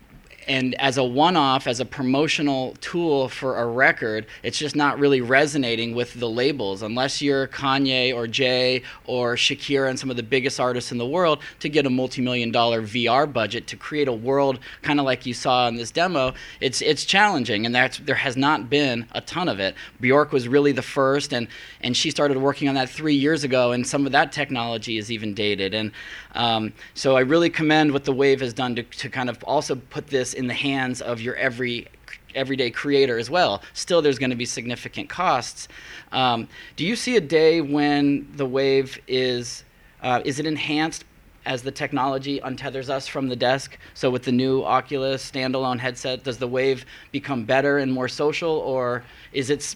and 0.48 0.76
as 0.76 0.98
a 0.98 1.04
one-off 1.04 1.68
as 1.68 1.80
a 1.80 1.86
promotional 1.86 2.76
tool 2.82 3.30
for 3.30 3.58
a 3.58 3.66
record 3.66 4.26
it's 4.44 4.58
just 4.58 4.76
not 4.76 5.00
really 5.00 5.22
resonating 5.22 5.96
with 5.96 6.14
the 6.20 6.30
labels. 6.30 6.82
Unless 6.82 7.22
you're 7.22 7.48
kanye 7.48 8.14
or 8.14 8.28
jay 8.28 8.84
or 9.06 9.36
shakira 9.36 9.90
and 9.90 10.00
some 10.00 10.10
of 10.10 10.18
the 10.18 10.24
biggest 10.24 10.60
artists 10.60 10.92
in 10.92 10.98
the 10.98 11.06
world 11.06 11.40
to 11.60 11.70
get 11.70 11.86
a 11.86 11.90
multi-million 11.90 12.52
dollar 12.52 12.82
vr 12.82 13.32
budget 13.32 13.68
to 13.68 13.76
create 13.76 14.08
a 14.08 14.14
world 14.14 14.60
kind 14.82 15.00
of 15.00 15.06
like 15.06 15.26
you 15.26 15.34
saw 15.34 15.68
in 15.68 15.76
this 15.76 15.92
demo 15.92 16.34
it's 16.60 16.82
it's 16.82 17.06
challenging 17.06 17.66
and 17.66 17.74
that's 17.74 18.00
there 18.00 18.16
has 18.16 18.38
not 18.38 18.70
been 18.70 19.08
a 19.14 19.22
ton 19.22 19.50
of 19.50 19.60
it. 19.60 19.76
Bjork 20.00 20.32
was 20.32 20.48
really 20.48 20.72
the 20.72 20.82
first 20.82 21.34
and 21.34 21.48
and 21.82 21.96
she 21.96 22.12
started 22.12 22.38
working 22.38 22.70
on 22.70 22.76
that 22.76 22.90
three 22.90 23.16
years 23.16 23.44
ago 23.44 23.72
and 23.72 23.86
some 23.86 24.06
of 24.06 24.12
that 24.12 24.32
technology 24.32 24.98
is 24.98 25.12
even 25.12 25.34
dated. 25.34 25.74
And 25.74 25.92
um, 26.36 26.74
so 26.94 27.16
i 27.16 27.20
really 27.20 27.50
commend 27.50 27.92
what 27.92 28.06
the 28.06 28.12
wave 28.12 28.42
has 28.42 28.54
done 28.54 28.76
to, 28.76 28.84
to 28.84 29.10
kind 29.10 29.30
of 29.30 29.44
also 29.44 29.76
put 29.76 30.08
in 30.34 30.48
the 30.48 30.54
hands 30.54 31.02
of 31.02 31.22
your 31.22 31.36
every 31.36 31.88
everyday 32.36 32.72
creator 32.72 33.20
as 33.20 33.30
well. 33.30 33.62
Still, 33.74 34.02
there's 34.02 34.20
going 34.20 34.32
to 34.32 34.36
be 34.36 34.46
significant 34.46 35.10
costs. 35.10 35.68
Um, 36.12 36.48
do 36.75 36.86
you 36.86 36.96
see 36.96 37.16
a 37.16 37.22
day 37.22 37.62
when 37.62 38.28
the 38.36 38.46
wave 38.46 39.00
is 39.08 39.63
uh, 40.02 40.22
is 40.25 40.40
it 40.40 40.46
enhanced 40.46 41.06
as 41.46 41.62
the 41.62 41.72
technology 41.72 42.40
untethers 42.40 42.90
us 42.90 43.08
from 43.08 43.28
the 43.30 43.36
desk? 43.36 43.78
So 43.94 44.10
with 44.10 44.24
the 44.24 44.32
new 44.32 44.63
Oculus 44.63 45.30
standalone 45.30 45.80
headset, 45.80 46.24
does 46.24 46.38
the 46.38 46.48
wave 46.48 46.86
become 47.12 47.46
better 47.46 47.78
and 47.78 47.92
more 47.92 48.08
social, 48.08 48.52
or 48.52 49.04
is 49.32 49.50
it 49.50 49.75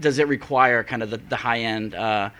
does 0.00 0.18
it 0.18 0.28
require 0.28 0.84
kind 0.84 1.02
of 1.02 1.10
the, 1.10 1.16
the 1.16 1.36
high 1.36 1.60
end 1.60 1.94
uh, 1.94 2.30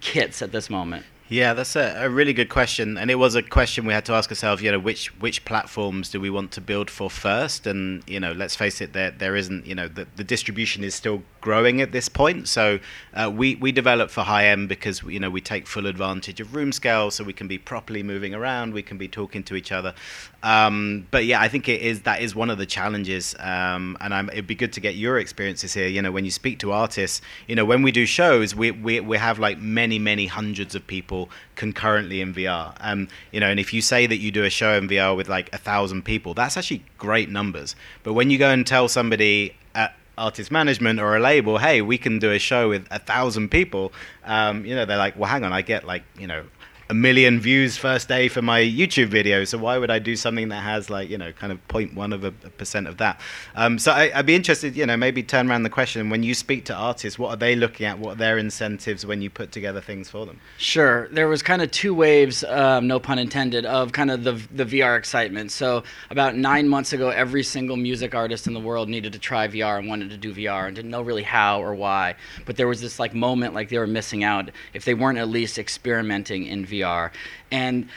kits 0.00 0.42
at 0.42 0.52
this 0.52 0.68
moment? 0.68 1.04
Yeah, 1.28 1.54
that's 1.54 1.74
a, 1.74 2.04
a, 2.04 2.10
really 2.10 2.34
good 2.34 2.50
question, 2.50 2.98
and 2.98 3.10
it 3.10 3.14
was 3.14 3.34
a 3.34 3.42
question 3.42 3.86
we 3.86 3.94
had 3.94 4.04
to 4.06 4.12
ask 4.12 4.30
ourselves. 4.30 4.62
You 4.62 4.72
know, 4.72 4.78
which 4.78 5.08
which 5.20 5.44
platforms 5.46 6.10
do 6.10 6.20
we 6.20 6.28
want 6.28 6.52
to 6.52 6.60
build 6.60 6.90
for 6.90 7.08
first? 7.08 7.66
And 7.66 8.02
you 8.06 8.20
know, 8.20 8.32
let's 8.32 8.54
face 8.54 8.82
it, 8.82 8.92
there 8.92 9.10
there 9.10 9.34
isn't. 9.34 9.66
You 9.66 9.74
know, 9.74 9.88
the, 9.88 10.06
the 10.16 10.24
distribution 10.24 10.84
is 10.84 10.94
still 10.94 11.22
growing 11.44 11.82
at 11.82 11.92
this 11.92 12.08
point. 12.08 12.48
So 12.48 12.80
uh, 13.12 13.30
we 13.32 13.54
we 13.56 13.70
develop 13.70 14.10
for 14.10 14.22
high 14.22 14.46
end 14.46 14.66
because 14.68 15.02
you 15.02 15.20
know 15.20 15.28
we 15.28 15.42
take 15.42 15.66
full 15.66 15.86
advantage 15.86 16.40
of 16.40 16.54
room 16.54 16.72
scale, 16.72 17.10
so 17.10 17.22
we 17.22 17.34
can 17.34 17.46
be 17.46 17.58
properly 17.58 18.02
moving 18.02 18.34
around, 18.34 18.72
we 18.72 18.82
can 18.82 18.96
be 18.96 19.08
talking 19.08 19.42
to 19.44 19.54
each 19.54 19.70
other. 19.70 19.94
Um, 20.42 21.06
but 21.10 21.26
yeah, 21.26 21.40
I 21.40 21.48
think 21.48 21.68
it 21.68 21.82
is 21.82 22.00
that 22.02 22.22
is 22.22 22.34
one 22.34 22.48
of 22.48 22.56
the 22.56 22.64
challenges, 22.66 23.36
um, 23.38 23.98
and 24.00 24.14
I'm, 24.14 24.30
it'd 24.30 24.46
be 24.46 24.54
good 24.54 24.72
to 24.72 24.80
get 24.80 24.94
your 24.94 25.18
experiences 25.18 25.74
here. 25.74 25.86
You 25.86 26.00
know, 26.00 26.10
when 26.10 26.24
you 26.24 26.30
speak 26.30 26.58
to 26.60 26.72
artists, 26.72 27.20
you 27.46 27.54
know, 27.54 27.66
when 27.66 27.82
we 27.82 27.92
do 27.92 28.06
shows, 28.06 28.54
we 28.54 28.70
we 28.70 29.00
we 29.00 29.18
have 29.18 29.38
like 29.38 29.58
many 29.58 29.98
many 29.98 30.26
hundreds 30.26 30.74
of 30.74 30.86
people 30.86 31.28
concurrently 31.56 32.22
in 32.22 32.32
VR. 32.32 32.74
Um, 32.80 33.08
you 33.32 33.40
know, 33.40 33.50
and 33.50 33.60
if 33.60 33.74
you 33.74 33.82
say 33.82 34.06
that 34.06 34.16
you 34.16 34.30
do 34.32 34.44
a 34.44 34.50
show 34.50 34.72
in 34.78 34.88
VR 34.88 35.14
with 35.14 35.28
like 35.28 35.52
a 35.52 35.58
thousand 35.58 36.06
people, 36.06 36.32
that's 36.32 36.56
actually 36.56 36.84
great 36.96 37.28
numbers. 37.28 37.76
But 38.02 38.14
when 38.14 38.30
you 38.30 38.38
go 38.38 38.48
and 38.48 38.66
tell 38.66 38.88
somebody 38.88 39.54
at 39.74 39.94
artist 40.16 40.50
management 40.50 41.00
or 41.00 41.16
a 41.16 41.20
label, 41.20 41.58
hey, 41.58 41.82
we 41.82 41.98
can 41.98 42.18
do 42.18 42.30
a 42.30 42.38
show 42.38 42.68
with 42.68 42.86
a 42.90 42.98
thousand 42.98 43.50
people, 43.50 43.92
um, 44.24 44.64
you 44.64 44.74
know, 44.74 44.84
they're 44.84 44.98
like, 44.98 45.16
well, 45.16 45.28
hang 45.28 45.44
on, 45.44 45.52
I 45.52 45.62
get 45.62 45.84
like, 45.84 46.04
you 46.18 46.26
know, 46.26 46.44
a 46.88 46.94
million 46.94 47.40
views 47.40 47.76
first 47.76 48.08
day 48.08 48.28
for 48.28 48.42
my 48.42 48.60
YouTube 48.60 49.08
video. 49.08 49.44
So 49.44 49.58
why 49.58 49.78
would 49.78 49.90
I 49.90 49.98
do 49.98 50.16
something 50.16 50.48
that 50.48 50.62
has 50.62 50.90
like 50.90 51.08
you 51.08 51.18
know 51.18 51.32
kind 51.32 51.52
of 51.52 51.66
0.1 51.68 52.14
of 52.14 52.24
a, 52.24 52.30
percent 52.30 52.86
of 52.86 52.98
that? 52.98 53.20
Um, 53.54 53.78
so 53.78 53.92
I, 53.92 54.12
would 54.16 54.26
be 54.26 54.34
interested, 54.34 54.76
you 54.76 54.86
know, 54.86 54.96
maybe 54.96 55.22
turn 55.22 55.50
around 55.50 55.62
the 55.62 55.70
question 55.70 56.10
when 56.10 56.22
you 56.22 56.34
speak 56.34 56.64
to 56.66 56.74
artists, 56.74 57.18
what 57.18 57.30
are 57.30 57.36
they 57.36 57.56
looking 57.56 57.86
at? 57.86 57.98
What 57.98 58.12
are 58.12 58.18
their 58.18 58.38
incentives 58.38 59.06
when 59.06 59.22
you 59.22 59.30
put 59.30 59.52
together 59.52 59.80
things 59.80 60.10
for 60.10 60.26
them? 60.26 60.40
Sure, 60.58 61.08
there 61.08 61.28
was 61.28 61.42
kind 61.42 61.62
of 61.62 61.70
two 61.70 61.94
waves, 61.94 62.44
um, 62.44 62.86
no 62.86 63.00
pun 63.00 63.18
intended, 63.18 63.64
of 63.64 63.92
kind 63.92 64.10
of 64.10 64.24
the 64.24 64.32
the 64.52 64.64
VR 64.64 64.98
excitement. 64.98 65.52
So 65.52 65.84
about 66.10 66.36
nine 66.36 66.68
months 66.68 66.92
ago, 66.92 67.08
every 67.08 67.42
single 67.42 67.76
music 67.76 68.14
artist 68.14 68.46
in 68.46 68.52
the 68.52 68.60
world 68.60 68.88
needed 68.88 69.12
to 69.14 69.18
try 69.18 69.48
VR 69.48 69.78
and 69.78 69.88
wanted 69.88 70.10
to 70.10 70.16
do 70.16 70.34
VR 70.34 70.66
and 70.66 70.76
didn't 70.76 70.90
know 70.90 71.02
really 71.02 71.22
how 71.22 71.62
or 71.62 71.74
why. 71.74 72.16
But 72.44 72.56
there 72.56 72.68
was 72.68 72.80
this 72.80 72.98
like 72.98 73.14
moment 73.14 73.54
like 73.54 73.68
they 73.68 73.78
were 73.78 73.86
missing 73.86 74.22
out 74.22 74.50
if 74.74 74.84
they 74.84 74.94
weren't 74.94 75.18
at 75.18 75.28
least 75.28 75.58
experimenting 75.58 76.46
in 76.46 76.66
VR. 76.66 76.73
VR. 76.80 77.10
And 77.50 77.88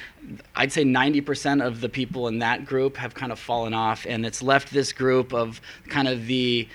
I'd 0.56 0.72
say 0.72 0.84
90% 0.84 1.66
of 1.66 1.82
the 1.82 1.90
people 1.90 2.28
in 2.28 2.40
that 2.40 2.66
group 2.66 2.98
have 2.98 3.14
kind 3.14 3.32
of 3.32 3.40
fallen 3.40 3.74
off, 3.74 4.06
and 4.08 4.26
it's 4.26 4.42
left 4.42 4.72
this 4.72 4.94
group 4.94 5.34
of 5.34 5.62
kind 5.88 6.08
of 6.08 6.28
the 6.28 6.68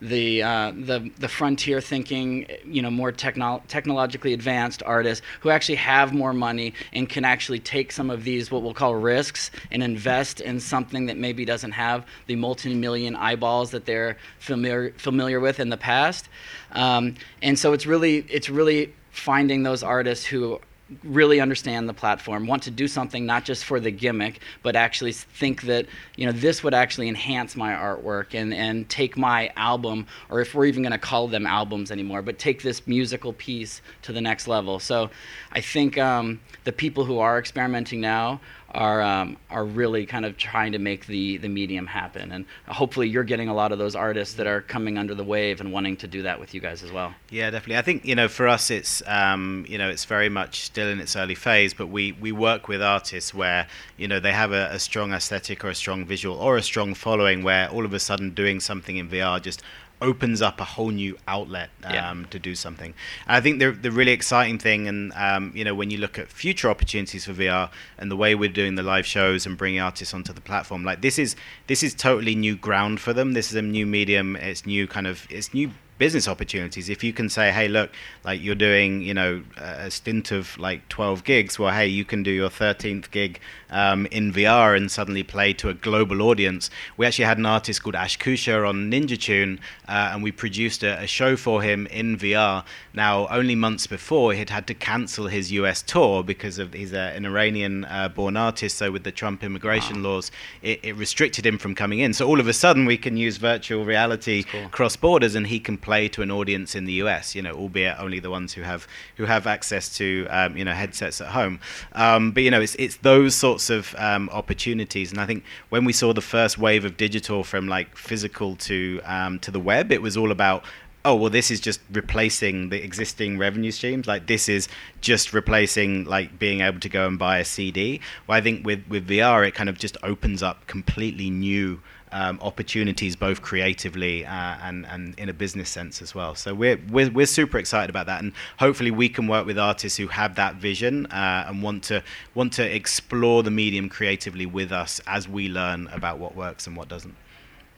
the 0.00 0.42
uh, 0.42 0.72
the 0.74 1.10
the 1.18 1.28
frontier 1.28 1.80
thinking, 1.80 2.46
you 2.64 2.80
know, 2.80 2.90
more 2.90 3.12
techno- 3.12 3.62
technologically 3.68 4.32
advanced 4.32 4.82
artists 4.84 5.24
who 5.40 5.50
actually 5.50 5.74
have 5.76 6.14
more 6.14 6.32
money 6.32 6.72
and 6.92 7.08
can 7.08 7.24
actually 7.24 7.58
take 7.58 7.92
some 7.92 8.10
of 8.10 8.24
these 8.24 8.50
what 8.50 8.62
we'll 8.62 8.74
call 8.74 8.94
risks 8.94 9.50
and 9.70 9.82
invest 9.82 10.40
in 10.40 10.58
something 10.58 11.06
that 11.06 11.18
maybe 11.18 11.44
doesn't 11.44 11.72
have 11.72 12.06
the 12.26 12.36
multi-million 12.36 13.14
eyeballs 13.14 13.70
that 13.72 13.84
they're 13.84 14.16
familiar 14.38 14.92
familiar 14.96 15.38
with 15.38 15.60
in 15.60 15.68
the 15.68 15.76
past. 15.76 16.28
Um, 16.72 17.14
and 17.42 17.58
so 17.58 17.72
it's 17.72 17.86
really 17.86 18.24
it's 18.28 18.48
really 18.48 18.94
finding 19.10 19.64
those 19.64 19.82
artists 19.82 20.24
who 20.24 20.60
really 21.04 21.40
understand 21.40 21.88
the 21.88 21.94
platform, 21.94 22.46
want 22.46 22.62
to 22.64 22.70
do 22.70 22.88
something 22.88 23.26
not 23.26 23.44
just 23.44 23.64
for 23.64 23.80
the 23.80 23.90
gimmick, 23.90 24.40
but 24.62 24.76
actually 24.76 25.12
think 25.12 25.62
that 25.62 25.86
you 26.16 26.26
know 26.26 26.32
this 26.32 26.62
would 26.62 26.74
actually 26.74 27.08
enhance 27.08 27.56
my 27.56 27.72
artwork 27.72 28.34
and 28.34 28.52
and 28.52 28.88
take 28.88 29.16
my 29.16 29.50
album, 29.56 30.06
or 30.28 30.40
if 30.40 30.54
we're 30.54 30.66
even 30.66 30.82
going 30.82 30.92
to 30.92 30.98
call 30.98 31.28
them 31.28 31.46
albums 31.46 31.90
anymore, 31.90 32.22
but 32.22 32.38
take 32.38 32.62
this 32.62 32.86
musical 32.86 33.32
piece 33.32 33.82
to 34.02 34.12
the 34.12 34.20
next 34.20 34.48
level. 34.48 34.78
So, 34.78 35.10
I 35.52 35.60
think 35.60 35.98
um, 35.98 36.40
the 36.64 36.72
people 36.72 37.04
who 37.04 37.18
are 37.18 37.38
experimenting 37.38 38.00
now 38.00 38.40
are 38.72 39.02
um, 39.02 39.36
are 39.50 39.64
really 39.64 40.06
kind 40.06 40.24
of 40.24 40.36
trying 40.36 40.72
to 40.72 40.78
make 40.78 41.06
the 41.06 41.38
the 41.38 41.48
medium 41.48 41.86
happen. 41.86 42.32
And 42.32 42.46
hopefully, 42.68 43.08
you're 43.08 43.24
getting 43.24 43.48
a 43.48 43.54
lot 43.54 43.72
of 43.72 43.78
those 43.78 43.96
artists 43.96 44.34
that 44.34 44.46
are 44.46 44.60
coming 44.60 44.98
under 44.98 45.14
the 45.14 45.24
wave 45.24 45.60
and 45.60 45.72
wanting 45.72 45.96
to 45.98 46.06
do 46.06 46.22
that 46.22 46.38
with 46.38 46.54
you 46.54 46.60
guys 46.60 46.82
as 46.82 46.92
well. 46.92 47.14
Yeah, 47.30 47.50
definitely. 47.50 47.78
I 47.78 47.82
think 47.82 48.04
you 48.04 48.14
know 48.14 48.28
for 48.28 48.48
us, 48.48 48.70
it's 48.70 49.02
um, 49.06 49.64
you 49.68 49.78
know 49.78 49.88
it's 49.88 50.04
very 50.04 50.28
much 50.28 50.62
still 50.62 50.88
in 50.88 51.00
its 51.00 51.16
early 51.16 51.34
phase, 51.34 51.74
but 51.74 51.88
we 51.88 52.12
we 52.12 52.32
work 52.32 52.68
with 52.68 52.82
artists 52.82 53.34
where 53.34 53.66
you 53.96 54.06
know 54.06 54.20
they 54.20 54.32
have 54.32 54.52
a, 54.52 54.68
a 54.70 54.78
strong 54.78 55.12
aesthetic 55.12 55.64
or 55.64 55.68
a 55.68 55.74
strong 55.74 56.04
visual 56.04 56.36
or 56.36 56.56
a 56.56 56.62
strong 56.62 56.94
following, 56.94 57.42
where 57.42 57.68
all 57.70 57.84
of 57.84 57.92
a 57.92 58.00
sudden 58.00 58.30
doing 58.30 58.60
something 58.60 58.96
in 58.96 59.08
VR 59.08 59.42
just 59.42 59.62
opens 60.02 60.40
up 60.40 60.60
a 60.60 60.64
whole 60.64 60.90
new 60.90 61.18
outlet 61.28 61.70
um, 61.84 61.92
yeah. 61.92 62.24
to 62.30 62.38
do 62.38 62.54
something. 62.54 62.94
And 63.26 63.36
I 63.36 63.40
think 63.40 63.58
the 63.58 63.70
the 63.70 63.90
really 63.90 64.12
exciting 64.12 64.58
thing, 64.58 64.88
and 64.88 65.12
um, 65.14 65.52
you 65.54 65.64
know, 65.64 65.74
when 65.74 65.90
you 65.90 65.98
look 65.98 66.18
at 66.18 66.28
future 66.28 66.70
opportunities 66.70 67.24
for 67.24 67.32
VR 67.32 67.70
and 67.98 68.10
the 68.10 68.16
way 68.16 68.34
we're 68.34 68.50
doing 68.50 68.74
the 68.74 68.82
live 68.82 69.06
shows 69.06 69.46
and 69.46 69.56
bringing 69.56 69.80
artists 69.80 70.14
onto 70.14 70.32
the 70.32 70.40
platform, 70.40 70.84
like 70.84 71.00
this 71.00 71.18
is 71.18 71.36
this 71.66 71.82
is 71.82 71.94
totally 71.94 72.34
new 72.34 72.56
ground 72.56 73.00
for 73.00 73.12
them. 73.12 73.32
This 73.32 73.50
is 73.50 73.56
a 73.56 73.62
new 73.62 73.86
medium. 73.86 74.36
It's 74.36 74.66
new 74.66 74.86
kind 74.86 75.06
of 75.06 75.26
it's 75.30 75.52
new 75.54 75.70
business 76.00 76.26
opportunities. 76.26 76.88
If 76.88 77.04
you 77.04 77.12
can 77.12 77.28
say, 77.28 77.52
hey, 77.52 77.68
look, 77.68 77.90
like 78.24 78.42
you're 78.42 78.54
doing, 78.54 79.02
you 79.02 79.12
know, 79.12 79.44
a 79.58 79.90
stint 79.90 80.32
of 80.32 80.58
like 80.58 80.88
12 80.88 81.24
gigs, 81.24 81.58
well, 81.58 81.72
hey, 81.72 81.86
you 81.86 82.06
can 82.06 82.22
do 82.22 82.30
your 82.30 82.48
13th 82.48 83.10
gig 83.10 83.38
um, 83.68 84.06
in 84.06 84.32
VR 84.32 84.74
and 84.74 84.90
suddenly 84.90 85.22
play 85.22 85.52
to 85.52 85.68
a 85.68 85.74
global 85.74 86.22
audience. 86.22 86.70
We 86.96 87.04
actually 87.04 87.26
had 87.26 87.36
an 87.36 87.44
artist 87.44 87.82
called 87.82 87.94
Ash 87.94 88.18
Koosha 88.18 88.66
on 88.66 88.90
Ninja 88.90 89.20
Tune, 89.20 89.60
uh, 89.86 90.10
and 90.12 90.22
we 90.22 90.32
produced 90.32 90.82
a, 90.82 91.02
a, 91.02 91.06
show 91.06 91.36
for 91.36 91.60
him 91.60 91.86
in 91.88 92.16
VR. 92.16 92.64
Now, 92.94 93.28
only 93.28 93.54
months 93.54 93.86
before, 93.86 94.32
he'd 94.32 94.48
had 94.48 94.66
to 94.68 94.74
cancel 94.74 95.26
his 95.26 95.52
US 95.52 95.82
tour 95.82 96.22
because 96.22 96.58
of 96.58 96.72
he's 96.72 96.94
a, 96.94 97.12
an 97.14 97.26
Iranian 97.26 97.84
uh, 97.84 98.08
born 98.08 98.38
artist. 98.38 98.78
So, 98.78 98.90
with 98.90 99.04
the 99.04 99.12
Trump 99.12 99.44
immigration 99.44 100.02
wow. 100.02 100.10
laws, 100.10 100.30
it, 100.62 100.80
it, 100.82 100.96
restricted 100.96 101.44
him 101.44 101.58
from 101.58 101.74
coming 101.74 101.98
in. 101.98 102.14
So, 102.14 102.26
all 102.26 102.40
of 102.40 102.48
a 102.48 102.54
sudden, 102.54 102.86
we 102.86 102.96
can 102.96 103.18
use 103.18 103.36
virtual 103.36 103.84
reality 103.84 104.44
cool. 104.44 104.68
cross 104.70 104.96
borders, 104.96 105.34
and 105.34 105.46
he 105.46 105.60
can 105.60 105.76
play 105.76 105.89
to 106.08 106.22
an 106.22 106.30
audience 106.30 106.74
in 106.74 106.86
the 106.86 106.94
US. 107.04 107.34
You 107.34 107.42
know, 107.42 107.52
albeit 107.52 107.98
only 107.98 108.20
the 108.20 108.30
ones 108.30 108.54
who 108.54 108.62
have 108.62 108.88
who 109.16 109.26
have 109.26 109.46
access 109.46 109.94
to 109.98 110.26
um, 110.30 110.56
you 110.56 110.64
know 110.64 110.72
headsets 110.72 111.20
at 111.20 111.28
home. 111.28 111.60
Um, 111.92 112.32
but 112.32 112.42
you 112.42 112.50
know, 112.50 112.60
it's 112.60 112.74
it's 112.76 112.96
those 112.96 113.34
sorts 113.34 113.50
sorts 113.50 113.70
of 113.70 113.94
um, 113.98 114.28
opportunities. 114.30 115.10
And 115.10 115.20
I 115.20 115.26
think 115.26 115.44
when 115.68 115.84
we 115.84 115.92
saw 115.92 116.12
the 116.12 116.20
first 116.20 116.58
wave 116.58 116.84
of 116.84 116.96
digital 116.96 117.44
from 117.44 117.68
like 117.68 117.96
physical 117.96 118.56
to 118.56 119.00
um, 119.04 119.38
to 119.40 119.50
the 119.50 119.60
web, 119.60 119.92
it 119.92 120.02
was 120.02 120.16
all 120.16 120.30
about 120.30 120.64
oh 121.04 121.14
well 121.14 121.30
this 121.30 121.50
is 121.50 121.60
just 121.60 121.80
replacing 121.90 122.68
the 122.68 122.84
existing 122.84 123.38
revenue 123.38 123.70
streams 123.70 124.06
like 124.06 124.26
this 124.26 124.50
is 124.50 124.68
just 125.00 125.32
replacing 125.32 126.04
like 126.04 126.38
being 126.38 126.60
able 126.60 126.78
to 126.78 126.90
go 126.90 127.06
and 127.06 127.18
buy 127.18 127.38
a 127.38 127.44
cd 127.44 127.98
well 128.26 128.36
i 128.36 128.40
think 128.42 128.66
with 128.66 128.84
with 128.86 129.08
vr 129.08 129.48
it 129.48 129.54
kind 129.54 129.70
of 129.70 129.78
just 129.78 129.96
opens 130.02 130.42
up 130.42 130.66
completely 130.66 131.30
new 131.30 131.80
um, 132.12 132.38
opportunities 132.42 133.16
both 133.16 133.42
creatively 133.42 134.24
uh, 134.26 134.56
and 134.62 134.86
and 134.86 135.18
in 135.18 135.28
a 135.28 135.32
business 135.32 135.68
sense 135.68 136.02
as 136.02 136.14
well. 136.14 136.34
So 136.34 136.54
we're, 136.54 136.80
we're 136.90 137.10
we're 137.10 137.26
super 137.26 137.58
excited 137.58 137.90
about 137.90 138.06
that, 138.06 138.22
and 138.22 138.32
hopefully 138.58 138.90
we 138.90 139.08
can 139.08 139.28
work 139.28 139.46
with 139.46 139.58
artists 139.58 139.98
who 139.98 140.08
have 140.08 140.34
that 140.36 140.56
vision 140.56 141.06
uh, 141.06 141.46
and 141.48 141.62
want 141.62 141.84
to 141.84 142.02
want 142.34 142.52
to 142.54 142.74
explore 142.74 143.42
the 143.42 143.50
medium 143.50 143.88
creatively 143.88 144.46
with 144.46 144.72
us 144.72 145.00
as 145.06 145.28
we 145.28 145.48
learn 145.48 145.88
about 145.88 146.18
what 146.18 146.34
works 146.34 146.66
and 146.66 146.76
what 146.76 146.88
doesn't. 146.88 147.14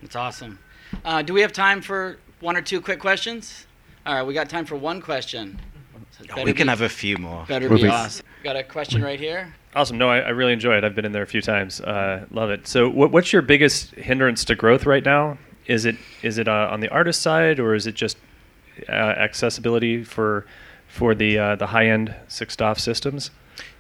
That's 0.01 0.17
awesome. 0.17 0.59
Uh, 1.05 1.23
do 1.23 1.33
we 1.33 1.41
have 1.41 1.53
time 1.53 1.81
for 1.81 2.19
one 2.41 2.57
or 2.57 2.63
two 2.63 2.81
quick 2.81 3.01
questions? 3.01 3.67
All 4.05 4.15
right, 4.15 4.23
we 4.23 4.35
got 4.35 4.49
time 4.49 4.65
for 4.65 4.77
one 4.77 5.01
question. 5.01 5.61
So 6.11 6.25
oh, 6.37 6.45
we 6.45 6.53
can 6.53 6.67
be, 6.67 6.71
have 6.71 6.83
a 6.83 6.89
few 6.89 7.17
more. 7.17 7.45
Better 7.47 7.69
be 7.69 7.87
awesome. 7.87 8.27
Got 8.43 8.57
a 8.57 8.63
question 8.63 9.03
right 9.03 9.19
here. 9.19 9.55
Awesome. 9.75 9.99
No, 9.99 10.09
I, 10.09 10.19
I 10.19 10.29
really 10.31 10.53
enjoy 10.53 10.77
it. 10.77 10.85
I've 10.85 10.95
been 10.95 11.05
in 11.05 11.13
there 11.13 11.23
a 11.23 11.27
few 11.27 11.41
times. 11.41 11.81
Uh, 11.81 12.27
love 12.31 12.51
it. 12.51 12.67
So, 12.67 12.89
what, 12.89 13.11
what's 13.11 13.33
your 13.33 13.43
biggest 13.43 13.93
hindrance 13.93 14.45
to 14.47 14.55
growth 14.55 14.85
right 14.85 15.05
now? 15.05 15.39
Is 15.67 15.85
it 15.85 15.97
is 16.23 16.39
it 16.39 16.49
uh, 16.49 16.69
on 16.71 16.81
the 16.81 16.89
artist 16.89 17.23
side, 17.23 17.59
or 17.61 17.75
is 17.75 17.87
it 17.87 17.95
just 17.95 18.17
uh, 18.89 18.93
accessibility 18.93 20.05
for 20.05 20.47
for 20.89 21.15
the 21.15 21.39
uh, 21.39 21.57
the 21.57 21.69
high 21.69 21.87
end 21.87 22.15
6DoF 22.29 22.79
systems? 22.79 23.31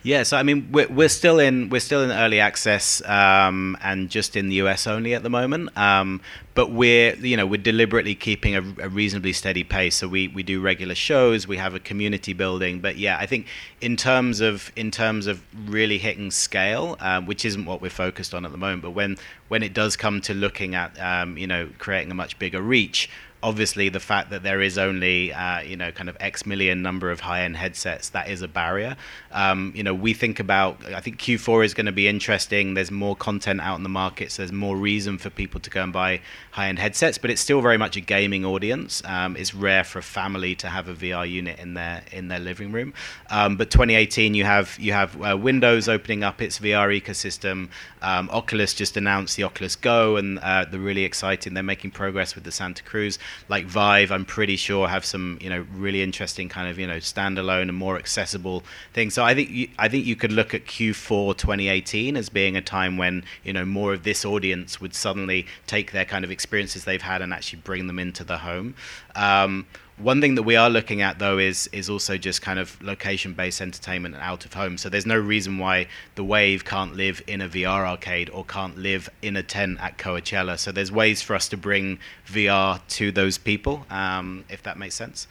Yeah, 0.05 0.25
so 0.25 0.37
I 0.37 0.43
mean, 0.43 0.69
we're, 0.73 0.89
we're 0.89 1.09
still 1.09 1.39
in 1.39 1.69
we're 1.69 1.81
still 1.81 2.03
in 2.03 2.11
early 2.11 2.41
access 2.41 3.01
um, 3.09 3.77
and 3.83 4.11
just 4.11 4.35
in 4.35 4.49
the 4.49 4.57
US 4.57 4.89
only 4.89 5.15
at 5.15 5.23
the 5.23 5.31
moment. 5.31 5.77
Um, 5.79 6.21
but 6.55 6.73
we're 6.73 7.15
you 7.15 7.37
know 7.37 7.47
we're 7.47 7.63
deliberately 7.63 8.17
keeping 8.17 8.57
a, 8.57 8.63
a, 8.83 8.89
reasonably 8.89 9.33
steady 9.33 9.63
pace. 9.63 9.95
So 9.95 10.09
we, 10.09 10.27
we 10.27 10.43
do 10.43 10.61
regular 10.61 10.97
shows, 10.97 11.47
we 11.47 11.57
have 11.59 11.75
a 11.75 11.81
community 11.81 12.33
building. 12.33 12.81
But 12.81 12.97
yeah, 12.97 13.17
I 13.17 13.27
think 13.27 13.47
in 13.81 13.97
terms 13.97 14.41
of 14.41 14.73
in 14.75 14.91
terms 14.91 15.29
of 15.29 15.41
really 15.67 15.99
hitting 15.99 16.33
scale, 16.33 16.97
um, 16.99 17.27
which 17.27 17.45
isn't 17.45 17.65
what 17.65 17.81
we're 17.81 17.89
focused 17.89 18.35
on 18.35 18.45
at 18.45 18.51
the 18.51 18.59
moment, 18.59 18.83
but 18.83 18.91
when 18.91 19.17
when 19.47 19.63
it 19.63 19.73
does 19.73 19.97
come 19.97 20.21
to 20.23 20.35
looking 20.35 20.75
at 20.75 20.99
um, 21.01 21.39
you 21.39 21.47
know 21.47 21.69
creating 21.79 22.11
a 22.11 22.15
much 22.15 22.41
bigger 22.41 22.61
reach 22.61 23.09
obviously 23.43 23.89
the 23.89 24.01
fact 24.01 24.31
that 24.31 24.43
there 24.43 24.61
is 24.61 24.79
only 24.79 25.33
uh, 25.33 25.61
you 25.61 25.77
know 25.77 25.91
kind 25.91 26.09
of 26.09 26.17
X 26.21 26.47
million 26.47 26.83
number 26.83 27.11
of 27.11 27.21
high-end 27.21 27.57
headsets 27.57 28.11
that 28.11 28.29
is 28.29 28.43
a 28.43 28.49
barrier. 28.49 28.97
Um, 29.33 29.73
you 29.75 29.83
know 29.83 29.95
we 29.95 30.15
think 30.15 30.39
about 30.41 30.85
I 30.93 31.01
think 31.01 31.19
Q4 31.19 31.65
is 31.65 31.75
going 31.75 31.87
to 31.87 31.93
be 31.93 32.09
interesting. 32.09 32.75
There's 32.75 32.91
more 32.91 33.17
content 33.17 33.61
out 33.61 33.77
in 33.77 33.83
the 33.83 33.89
market, 33.89 34.33
so 34.33 34.43
there's 34.43 34.53
more 34.53 34.77
reason 34.77 35.19
for 35.19 35.31
people 35.31 35.61
to 35.61 35.71
go 35.71 35.83
and 35.83 35.93
buy 35.93 36.21
high-end 36.53 36.79
headsets. 36.79 37.19
But 37.19 37.31
it's 37.31 37.41
still 37.41 37.61
very 37.61 37.79
much 37.79 37.97
a 37.97 38.01
gaming 38.01 38.45
audience. 38.45 39.03
Um, 39.05 39.37
it's 39.37 39.55
rare 39.55 39.85
for 39.85 39.99
a 39.99 40.03
family 40.03 40.55
to 40.57 40.69
have 40.69 40.89
a 40.89 40.95
VR 40.95 41.29
unit 41.29 41.59
in 41.59 41.75
their 41.75 42.03
in 42.13 42.29
their 42.29 42.41
living 42.41 42.73
room. 42.73 42.95
Um, 43.31 43.57
but 43.57 43.71
2018 43.71 44.35
you 44.35 44.45
have 44.45 44.77
you 44.79 44.93
have 44.93 45.21
uh, 45.23 45.37
Windows 45.37 45.89
opening 45.89 46.23
up 46.23 46.41
its 46.41 46.59
VR 46.59 46.89
ecosystem. 47.01 47.69
Um, 48.03 48.29
Oculus 48.31 48.75
just 48.75 48.97
announced 48.97 49.37
the 49.37 49.45
Oculus 49.45 49.77
Go, 49.77 50.17
and 50.17 50.39
uh, 50.41 50.65
they're 50.71 50.81
really 50.81 51.05
exciting. 51.05 51.55
They're 51.55 51.63
making 51.63 51.93
progress 51.93 52.35
with 52.35 52.45
the 52.45 52.53
Santa 52.53 52.83
Cruz 52.83 53.19
like 53.49 53.67
Vive, 53.67 54.11
I'm 54.11 54.25
pretty 54.25 54.57
sure 54.57 54.89
have 54.89 55.05
some 55.05 55.39
you 55.41 55.51
know 55.51 55.67
really 55.75 56.03
interesting 56.03 56.49
kind 56.49 56.69
of 56.69 56.79
you 56.79 56.87
know 56.87 56.97
standalone 56.99 57.63
and 57.63 57.75
more 57.75 57.97
accessible 57.97 58.63
things. 58.93 59.15
So 59.15 59.25
I 59.25 59.35
think 59.35 59.51
you, 59.51 59.69
I 59.79 59.89
think 59.89 60.07
you 60.07 60.17
could 60.17 60.33
look 60.33 60.55
at 60.55 60.67
Q4 60.67 61.37
2018 61.37 62.17
as 62.17 62.29
being 62.29 62.57
a 62.57 62.63
time 62.63 62.97
when 62.97 63.25
you 63.45 63.53
know 63.53 63.65
more 63.65 63.93
of 63.93 64.05
this 64.05 64.25
audience 64.25 64.81
would 64.81 64.95
suddenly 64.95 65.47
take 65.67 65.93
their 65.93 66.05
kind 66.05 66.25
of 66.25 66.31
experiences 66.31 66.85
they've 66.85 67.03
had 67.03 67.23
and 67.23 67.33
actually 67.33 67.61
bring 67.61 67.87
them 67.87 67.99
into 67.99 68.25
the 68.25 68.39
home. 68.39 68.75
Um, 69.15 69.67
one 70.03 70.21
thing 70.21 70.35
that 70.35 70.43
we 70.43 70.57
are 70.57 70.69
looking 70.69 71.01
at 71.01 71.19
though 71.19 71.39
is 71.39 71.69
is 71.73 71.89
also 71.89 72.17
just 72.17 72.43
kind 72.43 72.59
of 72.59 72.81
location 72.83 73.33
based 73.33 73.61
entertainment 73.61 74.15
and 74.15 74.23
out 74.23 74.45
of 74.45 74.55
home. 74.55 74.77
So 74.77 74.89
there's 74.89 75.07
no 75.07 75.19
reason 75.19 75.59
why 75.59 75.87
the 76.17 76.25
Wave 76.25 76.65
can't 76.65 76.95
live 76.95 77.23
in 77.27 77.41
a 77.41 77.49
VR 77.49 77.87
arcade 77.87 78.29
or 78.31 78.45
can't 78.45 78.77
live 78.77 79.09
in 79.23 79.37
a 79.37 79.43
tent 79.43 79.79
at 79.81 79.99
Coachella. 79.99 80.59
So 80.59 80.73
there's 80.73 80.91
ways 80.91 81.23
for 81.23 81.35
us 81.35 81.49
to 81.51 81.57
bring 81.57 81.99
VR 82.27 82.81
to 82.89 83.13
those 83.13 83.39
people, 83.39 83.87
um, 83.91 84.45
if 84.49 84.63
that 84.65 84.77
makes 84.77 84.95
sense. 84.95 85.27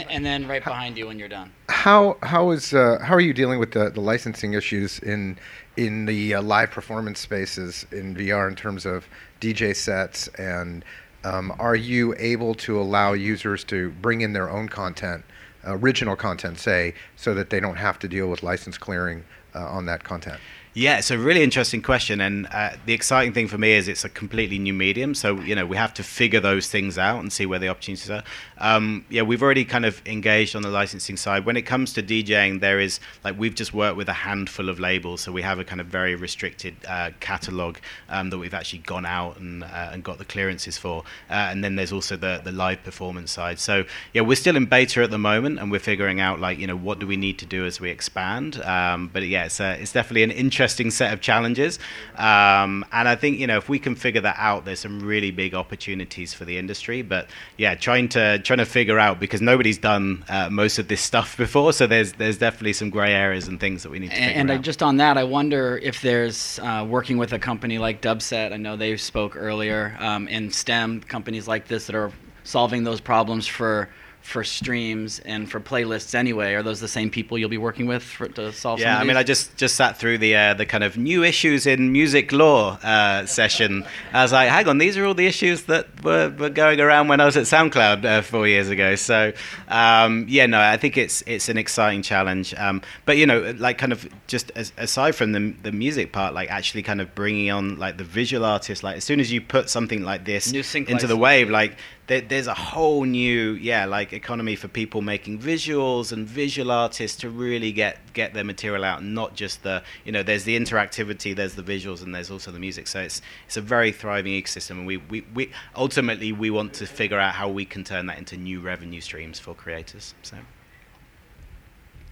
And, 0.00 0.10
and 0.10 0.26
then 0.26 0.48
right 0.48 0.62
behind 0.62 0.96
you 0.96 1.06
when 1.06 1.18
you're 1.18 1.28
done. 1.28 1.52
How 1.68 2.16
how 2.22 2.50
is 2.50 2.74
uh, 2.74 2.98
how 3.02 3.14
are 3.14 3.20
you 3.20 3.32
dealing 3.32 3.58
with 3.58 3.72
the, 3.72 3.90
the 3.90 4.00
licensing 4.00 4.54
issues 4.54 4.98
in 4.98 5.38
in 5.76 6.06
the 6.06 6.34
uh, 6.34 6.42
live 6.42 6.70
performance 6.70 7.20
spaces 7.20 7.86
in 7.92 8.14
VR 8.14 8.48
in 8.48 8.56
terms 8.56 8.86
of 8.86 9.06
DJ 9.40 9.74
sets 9.74 10.28
and 10.28 10.84
um, 11.24 11.54
are 11.58 11.74
you 11.74 12.14
able 12.18 12.54
to 12.54 12.78
allow 12.78 13.14
users 13.14 13.64
to 13.64 13.90
bring 14.02 14.20
in 14.20 14.34
their 14.34 14.50
own 14.50 14.68
content, 14.68 15.24
original 15.64 16.16
content, 16.16 16.58
say, 16.58 16.94
so 17.16 17.32
that 17.34 17.48
they 17.48 17.60
don't 17.60 17.76
have 17.76 17.98
to 18.00 18.08
deal 18.08 18.28
with 18.28 18.42
license 18.42 18.76
clearing 18.76 19.24
uh, 19.54 19.66
on 19.66 19.86
that 19.86 20.04
content? 20.04 20.38
Yeah, 20.76 20.98
it's 20.98 21.12
a 21.12 21.18
really 21.18 21.44
interesting 21.44 21.82
question, 21.82 22.20
and 22.20 22.48
uh, 22.48 22.70
the 22.84 22.94
exciting 22.94 23.32
thing 23.32 23.46
for 23.46 23.56
me 23.56 23.74
is 23.74 23.86
it's 23.86 24.04
a 24.04 24.08
completely 24.08 24.58
new 24.58 24.72
medium. 24.72 25.14
So 25.14 25.38
you 25.38 25.54
know 25.54 25.64
we 25.64 25.76
have 25.76 25.94
to 25.94 26.02
figure 26.02 26.40
those 26.40 26.66
things 26.66 26.98
out 26.98 27.20
and 27.20 27.32
see 27.32 27.46
where 27.46 27.60
the 27.60 27.68
opportunities 27.68 28.10
are. 28.10 28.24
Um, 28.58 29.04
yeah, 29.08 29.22
we've 29.22 29.40
already 29.40 29.64
kind 29.64 29.86
of 29.86 30.02
engaged 30.04 30.56
on 30.56 30.62
the 30.62 30.70
licensing 30.70 31.16
side. 31.16 31.46
When 31.46 31.56
it 31.56 31.62
comes 31.62 31.92
to 31.92 32.02
DJing, 32.02 32.58
there 32.58 32.80
is 32.80 32.98
like 33.22 33.38
we've 33.38 33.54
just 33.54 33.72
worked 33.72 33.96
with 33.96 34.08
a 34.08 34.14
handful 34.14 34.68
of 34.68 34.80
labels, 34.80 35.20
so 35.20 35.30
we 35.30 35.42
have 35.42 35.60
a 35.60 35.64
kind 35.64 35.80
of 35.80 35.86
very 35.86 36.16
restricted 36.16 36.74
uh, 36.88 37.12
catalog 37.20 37.76
um, 38.08 38.30
that 38.30 38.38
we've 38.38 38.52
actually 38.52 38.80
gone 38.80 39.06
out 39.06 39.38
and 39.38 39.62
uh, 39.62 39.90
and 39.92 40.02
got 40.02 40.18
the 40.18 40.24
clearances 40.24 40.76
for. 40.76 41.04
Uh, 41.30 41.34
and 41.34 41.62
then 41.62 41.76
there's 41.76 41.92
also 41.92 42.16
the 42.16 42.40
the 42.42 42.50
live 42.50 42.82
performance 42.82 43.30
side. 43.30 43.60
So 43.60 43.84
yeah, 44.12 44.22
we're 44.22 44.34
still 44.34 44.56
in 44.56 44.66
beta 44.66 45.04
at 45.04 45.12
the 45.12 45.18
moment, 45.18 45.60
and 45.60 45.70
we're 45.70 45.78
figuring 45.78 46.18
out 46.18 46.40
like 46.40 46.58
you 46.58 46.66
know 46.66 46.76
what 46.76 46.98
do 46.98 47.06
we 47.06 47.16
need 47.16 47.38
to 47.38 47.46
do 47.46 47.64
as 47.64 47.80
we 47.80 47.90
expand. 47.90 48.60
Um, 48.62 49.08
but 49.12 49.22
yeah, 49.22 49.44
it's, 49.44 49.60
it's 49.60 49.92
definitely 49.92 50.24
an 50.24 50.32
interesting 50.32 50.63
interesting 50.64 50.90
set 50.90 51.12
of 51.12 51.20
challenges. 51.20 51.78
Um, 52.16 52.86
and 52.90 53.06
I 53.06 53.16
think 53.16 53.38
you 53.38 53.46
know 53.46 53.58
if 53.58 53.68
we 53.68 53.78
can 53.78 53.94
figure 53.94 54.22
that 54.22 54.36
out, 54.38 54.64
there's 54.64 54.80
some 54.80 55.00
really 55.00 55.30
big 55.30 55.54
opportunities 55.54 56.32
for 56.32 56.46
the 56.46 56.56
industry. 56.56 57.02
But 57.02 57.28
yeah, 57.58 57.74
trying 57.74 58.08
to 58.10 58.38
trying 58.38 58.60
to 58.60 58.64
figure 58.64 58.98
out 58.98 59.20
because 59.20 59.42
nobody's 59.42 59.76
done 59.76 60.24
uh, 60.28 60.48
most 60.50 60.78
of 60.78 60.88
this 60.88 61.02
stuff 61.02 61.36
before, 61.44 61.72
so 61.74 61.86
there's 61.86 62.14
there's 62.14 62.38
definitely 62.38 62.72
some 62.72 62.88
grey 62.88 63.12
areas 63.12 63.46
and 63.46 63.60
things 63.60 63.82
that 63.82 63.90
we 63.90 63.98
need 63.98 64.10
to. 64.10 64.16
And, 64.16 64.50
and 64.50 64.58
I, 64.58 64.62
just 64.62 64.82
on 64.82 64.96
that, 64.96 65.18
I 65.18 65.24
wonder 65.24 65.78
if 65.82 66.00
there's 66.00 66.58
uh, 66.60 66.86
working 66.88 67.18
with 67.18 67.32
a 67.34 67.38
company 67.38 67.78
like 67.78 68.00
Dubset. 68.00 68.52
I 68.52 68.56
know 68.56 68.76
they 68.76 68.96
spoke 68.96 69.36
earlier 69.36 69.96
um, 70.00 70.28
in 70.28 70.50
STEM 70.50 71.02
companies 71.02 71.46
like 71.46 71.68
this 71.68 71.86
that 71.86 71.94
are 71.94 72.10
solving 72.44 72.84
those 72.84 73.00
problems 73.00 73.46
for 73.46 73.90
for 74.24 74.42
streams 74.42 75.20
and 75.20 75.50
for 75.50 75.60
playlists 75.60 76.14
anyway? 76.14 76.54
Are 76.54 76.62
those 76.62 76.80
the 76.80 76.88
same 76.88 77.10
people 77.10 77.36
you'll 77.36 77.50
be 77.50 77.58
working 77.58 77.86
with 77.86 78.02
for, 78.02 78.26
to 78.26 78.52
solve? 78.52 78.80
Yeah, 78.80 78.98
I 78.98 79.04
mean, 79.04 79.18
I 79.18 79.22
just 79.22 79.54
just 79.58 79.76
sat 79.76 79.98
through 79.98 80.18
the 80.18 80.34
uh, 80.34 80.54
the 80.54 80.64
kind 80.64 80.82
of 80.82 80.96
new 80.96 81.22
issues 81.22 81.66
in 81.66 81.92
music 81.92 82.32
law 82.32 82.78
uh, 82.82 83.26
session. 83.26 83.84
I 84.14 84.22
was 84.22 84.32
like, 84.32 84.48
hang 84.48 84.66
on, 84.66 84.78
these 84.78 84.96
are 84.96 85.04
all 85.04 85.12
the 85.12 85.26
issues 85.26 85.64
that 85.64 86.02
were, 86.02 86.30
were 86.30 86.48
going 86.48 86.80
around 86.80 87.08
when 87.08 87.20
I 87.20 87.26
was 87.26 87.36
at 87.36 87.44
SoundCloud 87.44 88.04
uh, 88.04 88.22
four 88.22 88.48
years 88.48 88.70
ago. 88.70 88.94
So 88.94 89.34
um, 89.68 90.24
yeah, 90.26 90.46
no, 90.46 90.58
I 90.58 90.78
think 90.78 90.96
it's 90.96 91.22
it's 91.26 91.50
an 91.50 91.58
exciting 91.58 92.00
challenge. 92.00 92.54
Um, 92.54 92.80
but 93.04 93.18
you 93.18 93.26
know, 93.26 93.54
like 93.58 93.76
kind 93.76 93.92
of 93.92 94.08
just 94.26 94.50
as, 94.56 94.72
aside 94.78 95.14
from 95.14 95.32
the 95.32 95.54
the 95.62 95.70
music 95.70 96.12
part, 96.12 96.32
like 96.32 96.50
actually 96.50 96.82
kind 96.82 97.02
of 97.02 97.14
bringing 97.14 97.50
on 97.50 97.78
like 97.78 97.98
the 97.98 98.04
visual 98.04 98.46
artists. 98.46 98.82
Like 98.82 98.96
as 98.96 99.04
soon 99.04 99.20
as 99.20 99.30
you 99.30 99.42
put 99.42 99.68
something 99.68 100.02
like 100.02 100.24
this 100.24 100.50
into 100.74 101.06
the 101.06 101.16
wave, 101.16 101.50
like 101.50 101.76
there, 102.06 102.20
there's 102.20 102.46
a 102.46 102.54
whole 102.54 103.04
new 103.04 103.52
yeah 103.52 103.86
like 103.86 104.12
economy 104.12 104.56
for 104.56 104.68
people 104.68 105.00
making 105.00 105.38
visuals 105.38 106.12
and 106.12 106.26
visual 106.26 106.70
artists 106.70 107.16
to 107.18 107.30
really 107.30 107.72
get 107.72 107.98
get 108.12 108.34
their 108.34 108.44
material 108.44 108.84
out 108.84 109.00
and 109.00 109.14
not 109.14 109.34
just 109.34 109.62
the 109.62 109.82
you 110.04 110.12
know 110.12 110.22
there's 110.22 110.44
the 110.44 110.58
interactivity 110.58 111.34
there's 111.34 111.54
the 111.54 111.62
visuals 111.62 112.02
and 112.02 112.14
there's 112.14 112.30
also 112.30 112.50
the 112.50 112.58
music. 112.58 112.86
So 112.86 113.00
it's 113.00 113.22
it's 113.46 113.56
a 113.56 113.62
very 113.62 113.92
thriving 113.92 114.32
ecosystem 114.32 114.72
and 114.72 114.86
we, 114.86 114.98
we, 114.98 115.24
we 115.34 115.50
ultimately 115.76 116.32
we 116.32 116.50
want 116.50 116.74
to 116.74 116.86
figure 116.86 117.18
out 117.18 117.34
how 117.34 117.48
we 117.48 117.64
can 117.64 117.84
turn 117.84 118.06
that 118.06 118.18
into 118.18 118.36
new 118.36 118.60
revenue 118.60 119.00
streams 119.00 119.38
for 119.38 119.54
creators 119.54 120.14
so. 120.22 120.36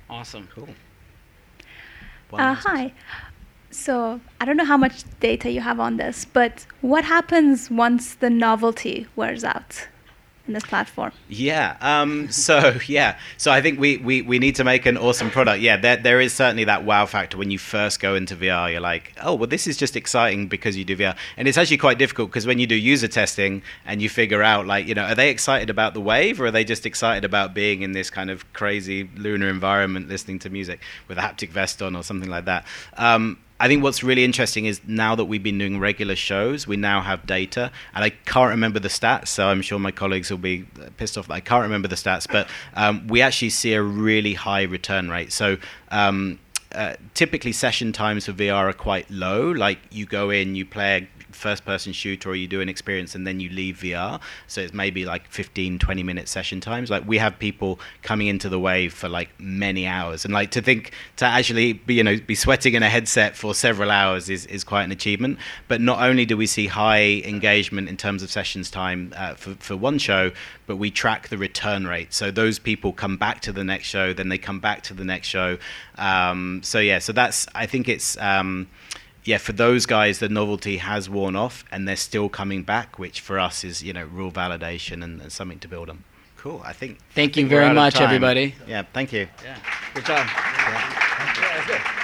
Awesome. 0.09 0.49
Cool. 0.55 0.69
Uh, 2.33 2.55
hi 2.55 2.93
so 3.73 4.21
I 4.41 4.45
don't 4.45 4.57
know 4.57 4.65
how 4.65 4.77
much 4.77 5.05
data 5.21 5.51
you 5.51 5.61
have 5.61 5.81
on 5.81 5.97
this, 5.97 6.25
but 6.25 6.67
what 6.81 7.05
happens 7.05 7.71
once 7.71 8.15
the 8.15 8.31
novelty 8.31 9.07
wears 9.17 9.45
out? 9.45 9.89
in 10.47 10.55
this 10.55 10.65
platform? 10.65 11.13
Yeah. 11.29 11.77
Um, 11.81 12.31
so 12.31 12.77
yeah. 12.87 13.19
So 13.37 13.51
I 13.51 13.61
think 13.61 13.79
we, 13.79 13.99
we, 13.99 14.23
we 14.23 14.39
need 14.39 14.57
to 14.57 14.65
make 14.65 14.87
an 14.87 14.97
awesome 14.97 15.31
product. 15.31 15.61
Yeah. 15.61 15.77
There 15.77 15.97
there 15.97 16.21
is 16.21 16.33
certainly 16.33 16.65
that 16.65 16.85
wow 16.85 17.07
factor 17.07 17.37
when 17.37 17.51
you 17.51 17.59
first 17.59 18.01
go 18.01 18.15
into 18.15 18.37
VR. 18.37 18.73
You're 18.73 18.81
like, 18.81 19.13
oh 19.23 19.35
well, 19.35 19.47
this 19.47 19.67
is 19.67 19.77
just 19.77 19.97
exciting 19.97 20.49
because 20.49 20.77
you 20.77 20.85
do 20.85 20.97
VR, 20.97 21.17
and 21.37 21.47
it's 21.49 21.59
actually 21.59 21.79
quite 21.79 21.99
difficult 21.99 22.31
because 22.31 22.47
when 22.47 22.59
you 22.59 22.67
do 22.67 22.75
user 22.75 23.09
testing 23.09 23.63
and 23.87 24.03
you 24.03 24.09
figure 24.09 24.43
out 24.43 24.67
like 24.67 24.87
you 24.87 24.95
know 24.95 25.05
are 25.05 25.15
they 25.15 25.31
excited 25.31 25.71
about 25.71 25.95
the 25.95 26.01
wave 26.01 26.41
or 26.41 26.47
are 26.47 26.51
they 26.51 26.65
just 26.65 26.87
excited 26.87 27.25
about 27.25 27.55
being 27.55 27.83
in 27.83 27.93
this 27.93 28.11
kind 28.11 28.31
of 28.31 28.51
crazy 28.53 29.09
lunar 29.17 29.49
environment 29.49 30.09
listening 30.09 30.39
to 30.41 30.51
music 30.51 30.81
with 31.09 31.19
a 31.19 31.21
haptic 31.21 31.51
vest 31.51 31.83
on 31.83 31.95
or 31.95 32.03
something 32.03 32.31
like 32.31 32.45
that. 32.47 32.67
Um, 32.97 33.39
I 33.63 33.69
think 33.69 33.85
what's 33.85 34.03
really 34.03 34.25
interesting 34.25 34.67
is 34.67 34.81
now 34.89 35.15
that 35.15 35.27
we've 35.27 35.43
been 35.43 35.59
doing 35.59 35.79
regular 35.79 36.17
shows, 36.17 36.67
we 36.67 36.77
now 36.77 37.01
have 37.01 37.25
data, 37.29 37.71
and 37.95 38.03
I 38.03 38.11
can't 38.11 38.51
remember 38.51 38.81
the 38.81 38.89
stats, 38.89 39.29
so 39.29 39.47
I'm 39.47 39.63
sure 39.63 39.79
my 39.79 39.93
colleagues 39.93 40.33
will 40.33 40.39
be 40.39 40.67
pissed 40.97 41.17
off 41.17 41.29
that 41.29 41.35
I 41.35 41.39
can't 41.39 41.63
remember 41.63 41.87
the 41.87 41.95
stats, 41.95 42.27
but 42.29 42.49
um, 42.75 43.07
we 43.07 43.23
actually 43.23 43.51
see 43.51 43.75
a 43.75 43.81
really 43.81 44.35
high 44.35 44.63
return 44.63 45.11
rate. 45.11 45.33
So 45.33 45.59
um, 45.93 46.41
uh, 46.75 46.95
typically 47.15 47.53
session 47.53 47.93
times 47.93 48.27
for 48.27 48.33
VR 48.33 48.71
are 48.71 48.73
quite 48.73 49.09
low. 49.13 49.53
Like 49.53 49.79
you 49.93 50.07
go 50.07 50.31
in, 50.31 50.57
you 50.57 50.67
play 50.67 51.07
first 51.33 51.65
person 51.65 51.93
shooter 51.93 52.31
or 52.31 52.35
you 52.35 52.47
do 52.47 52.61
an 52.61 52.69
experience 52.69 53.15
and 53.15 53.27
then 53.27 53.41
you 53.41 53.49
leave 53.51 53.79
VR. 53.79 54.21
So 54.47 54.61
it's 54.61 54.73
maybe 54.73 55.05
like 55.05 55.29
15, 55.29 55.79
20 55.79 56.03
minute 56.03 56.29
session 56.29 56.61
times. 56.61 56.91
Like 56.91 57.07
we 57.07 57.19
have 57.19 57.39
people 57.39 57.81
coming 58.03 58.27
into 58.27 58.49
the 58.49 58.59
wave 58.59 58.93
for 58.93 59.09
like 59.09 59.29
many 59.39 59.87
hours. 59.87 60.25
And 60.25 60.33
like 60.33 60.51
to 60.53 60.63
think 60.63 60.93
to 61.17 61.25
actually 61.25 61.75
be, 61.75 61.95
you 61.95 62.05
know, 62.05 62.19
be 62.19 62.35
sweating 62.35 62.75
in 62.75 62.83
a 62.83 62.89
headset 62.89 63.37
for 63.37 63.55
several 63.55 63.91
hours 63.91 64.29
is, 64.29 64.47
is 64.47 64.65
quite 64.65 64.85
an 64.85 64.93
achievement. 64.93 65.39
But 65.69 65.81
not 65.81 66.03
only 66.03 66.25
do 66.25 66.37
we 66.37 66.47
see 66.47 66.67
high 66.67 67.23
engagement 67.25 67.89
in 67.89 67.97
terms 67.97 68.23
of 68.23 68.31
sessions 68.31 68.71
time 68.71 69.13
uh, 69.17 69.35
for, 69.35 69.55
for 69.55 69.77
one 69.77 69.99
show, 69.99 70.33
but 70.67 70.77
we 70.77 70.91
track 70.91 71.29
the 71.29 71.39
return 71.39 71.87
rate. 71.87 72.13
So 72.13 72.31
those 72.31 72.59
people 72.59 72.93
come 72.93 73.17
back 73.17 73.41
to 73.43 73.53
the 73.53 73.65
next 73.65 73.87
show, 73.87 74.13
then 74.13 74.29
they 74.29 74.39
come 74.39 74.61
back 74.61 74.83
to 74.85 74.95
the 74.95 75.05
next 75.05 75.29
show. 75.29 75.59
Um, 75.97 76.61
so 76.63 76.79
yeah, 76.79 76.99
so 76.99 77.13
that's, 77.13 77.47
I 77.55 77.67
think 77.67 77.89
it's, 77.89 78.17
um, 78.19 78.69
yeah, 79.25 79.39
for 79.39 79.53
those 79.53 79.87
guys, 79.87 80.19
the 80.19 80.29
novelty 80.29 80.79
has 80.79 81.09
worn 81.09 81.37
off, 81.37 81.65
and 81.71 81.87
they're 81.87 81.97
still 81.97 82.29
coming 82.29 82.63
back, 82.63 82.99
which 82.99 83.21
for 83.21 83.39
us 83.39 83.65
is 83.65 83.83
you 83.83 83.93
know 83.93 84.05
real 84.05 84.33
validation 84.33 85.03
and, 85.05 85.21
and 85.21 85.33
something 85.33 85.59
to 85.61 85.69
build 85.69 85.89
on. 85.91 86.05
Cool. 86.37 86.61
I 86.65 86.73
think. 86.73 86.99
Thank 87.15 87.37
I 87.37 87.41
you 87.41 87.45
think 87.45 87.53
we're 87.53 87.61
very 87.61 87.75
much, 87.75 88.01
everybody. 88.01 88.55
Yeah. 88.67 88.83
Thank 88.93 89.13
you. 89.13 89.29
Yeah. 89.45 89.59
Good 89.95 90.07
job. 90.07 90.27
Yeah. 90.27 91.03
Yeah, 91.41 91.57
that's 91.57 91.67
good. 91.69 92.02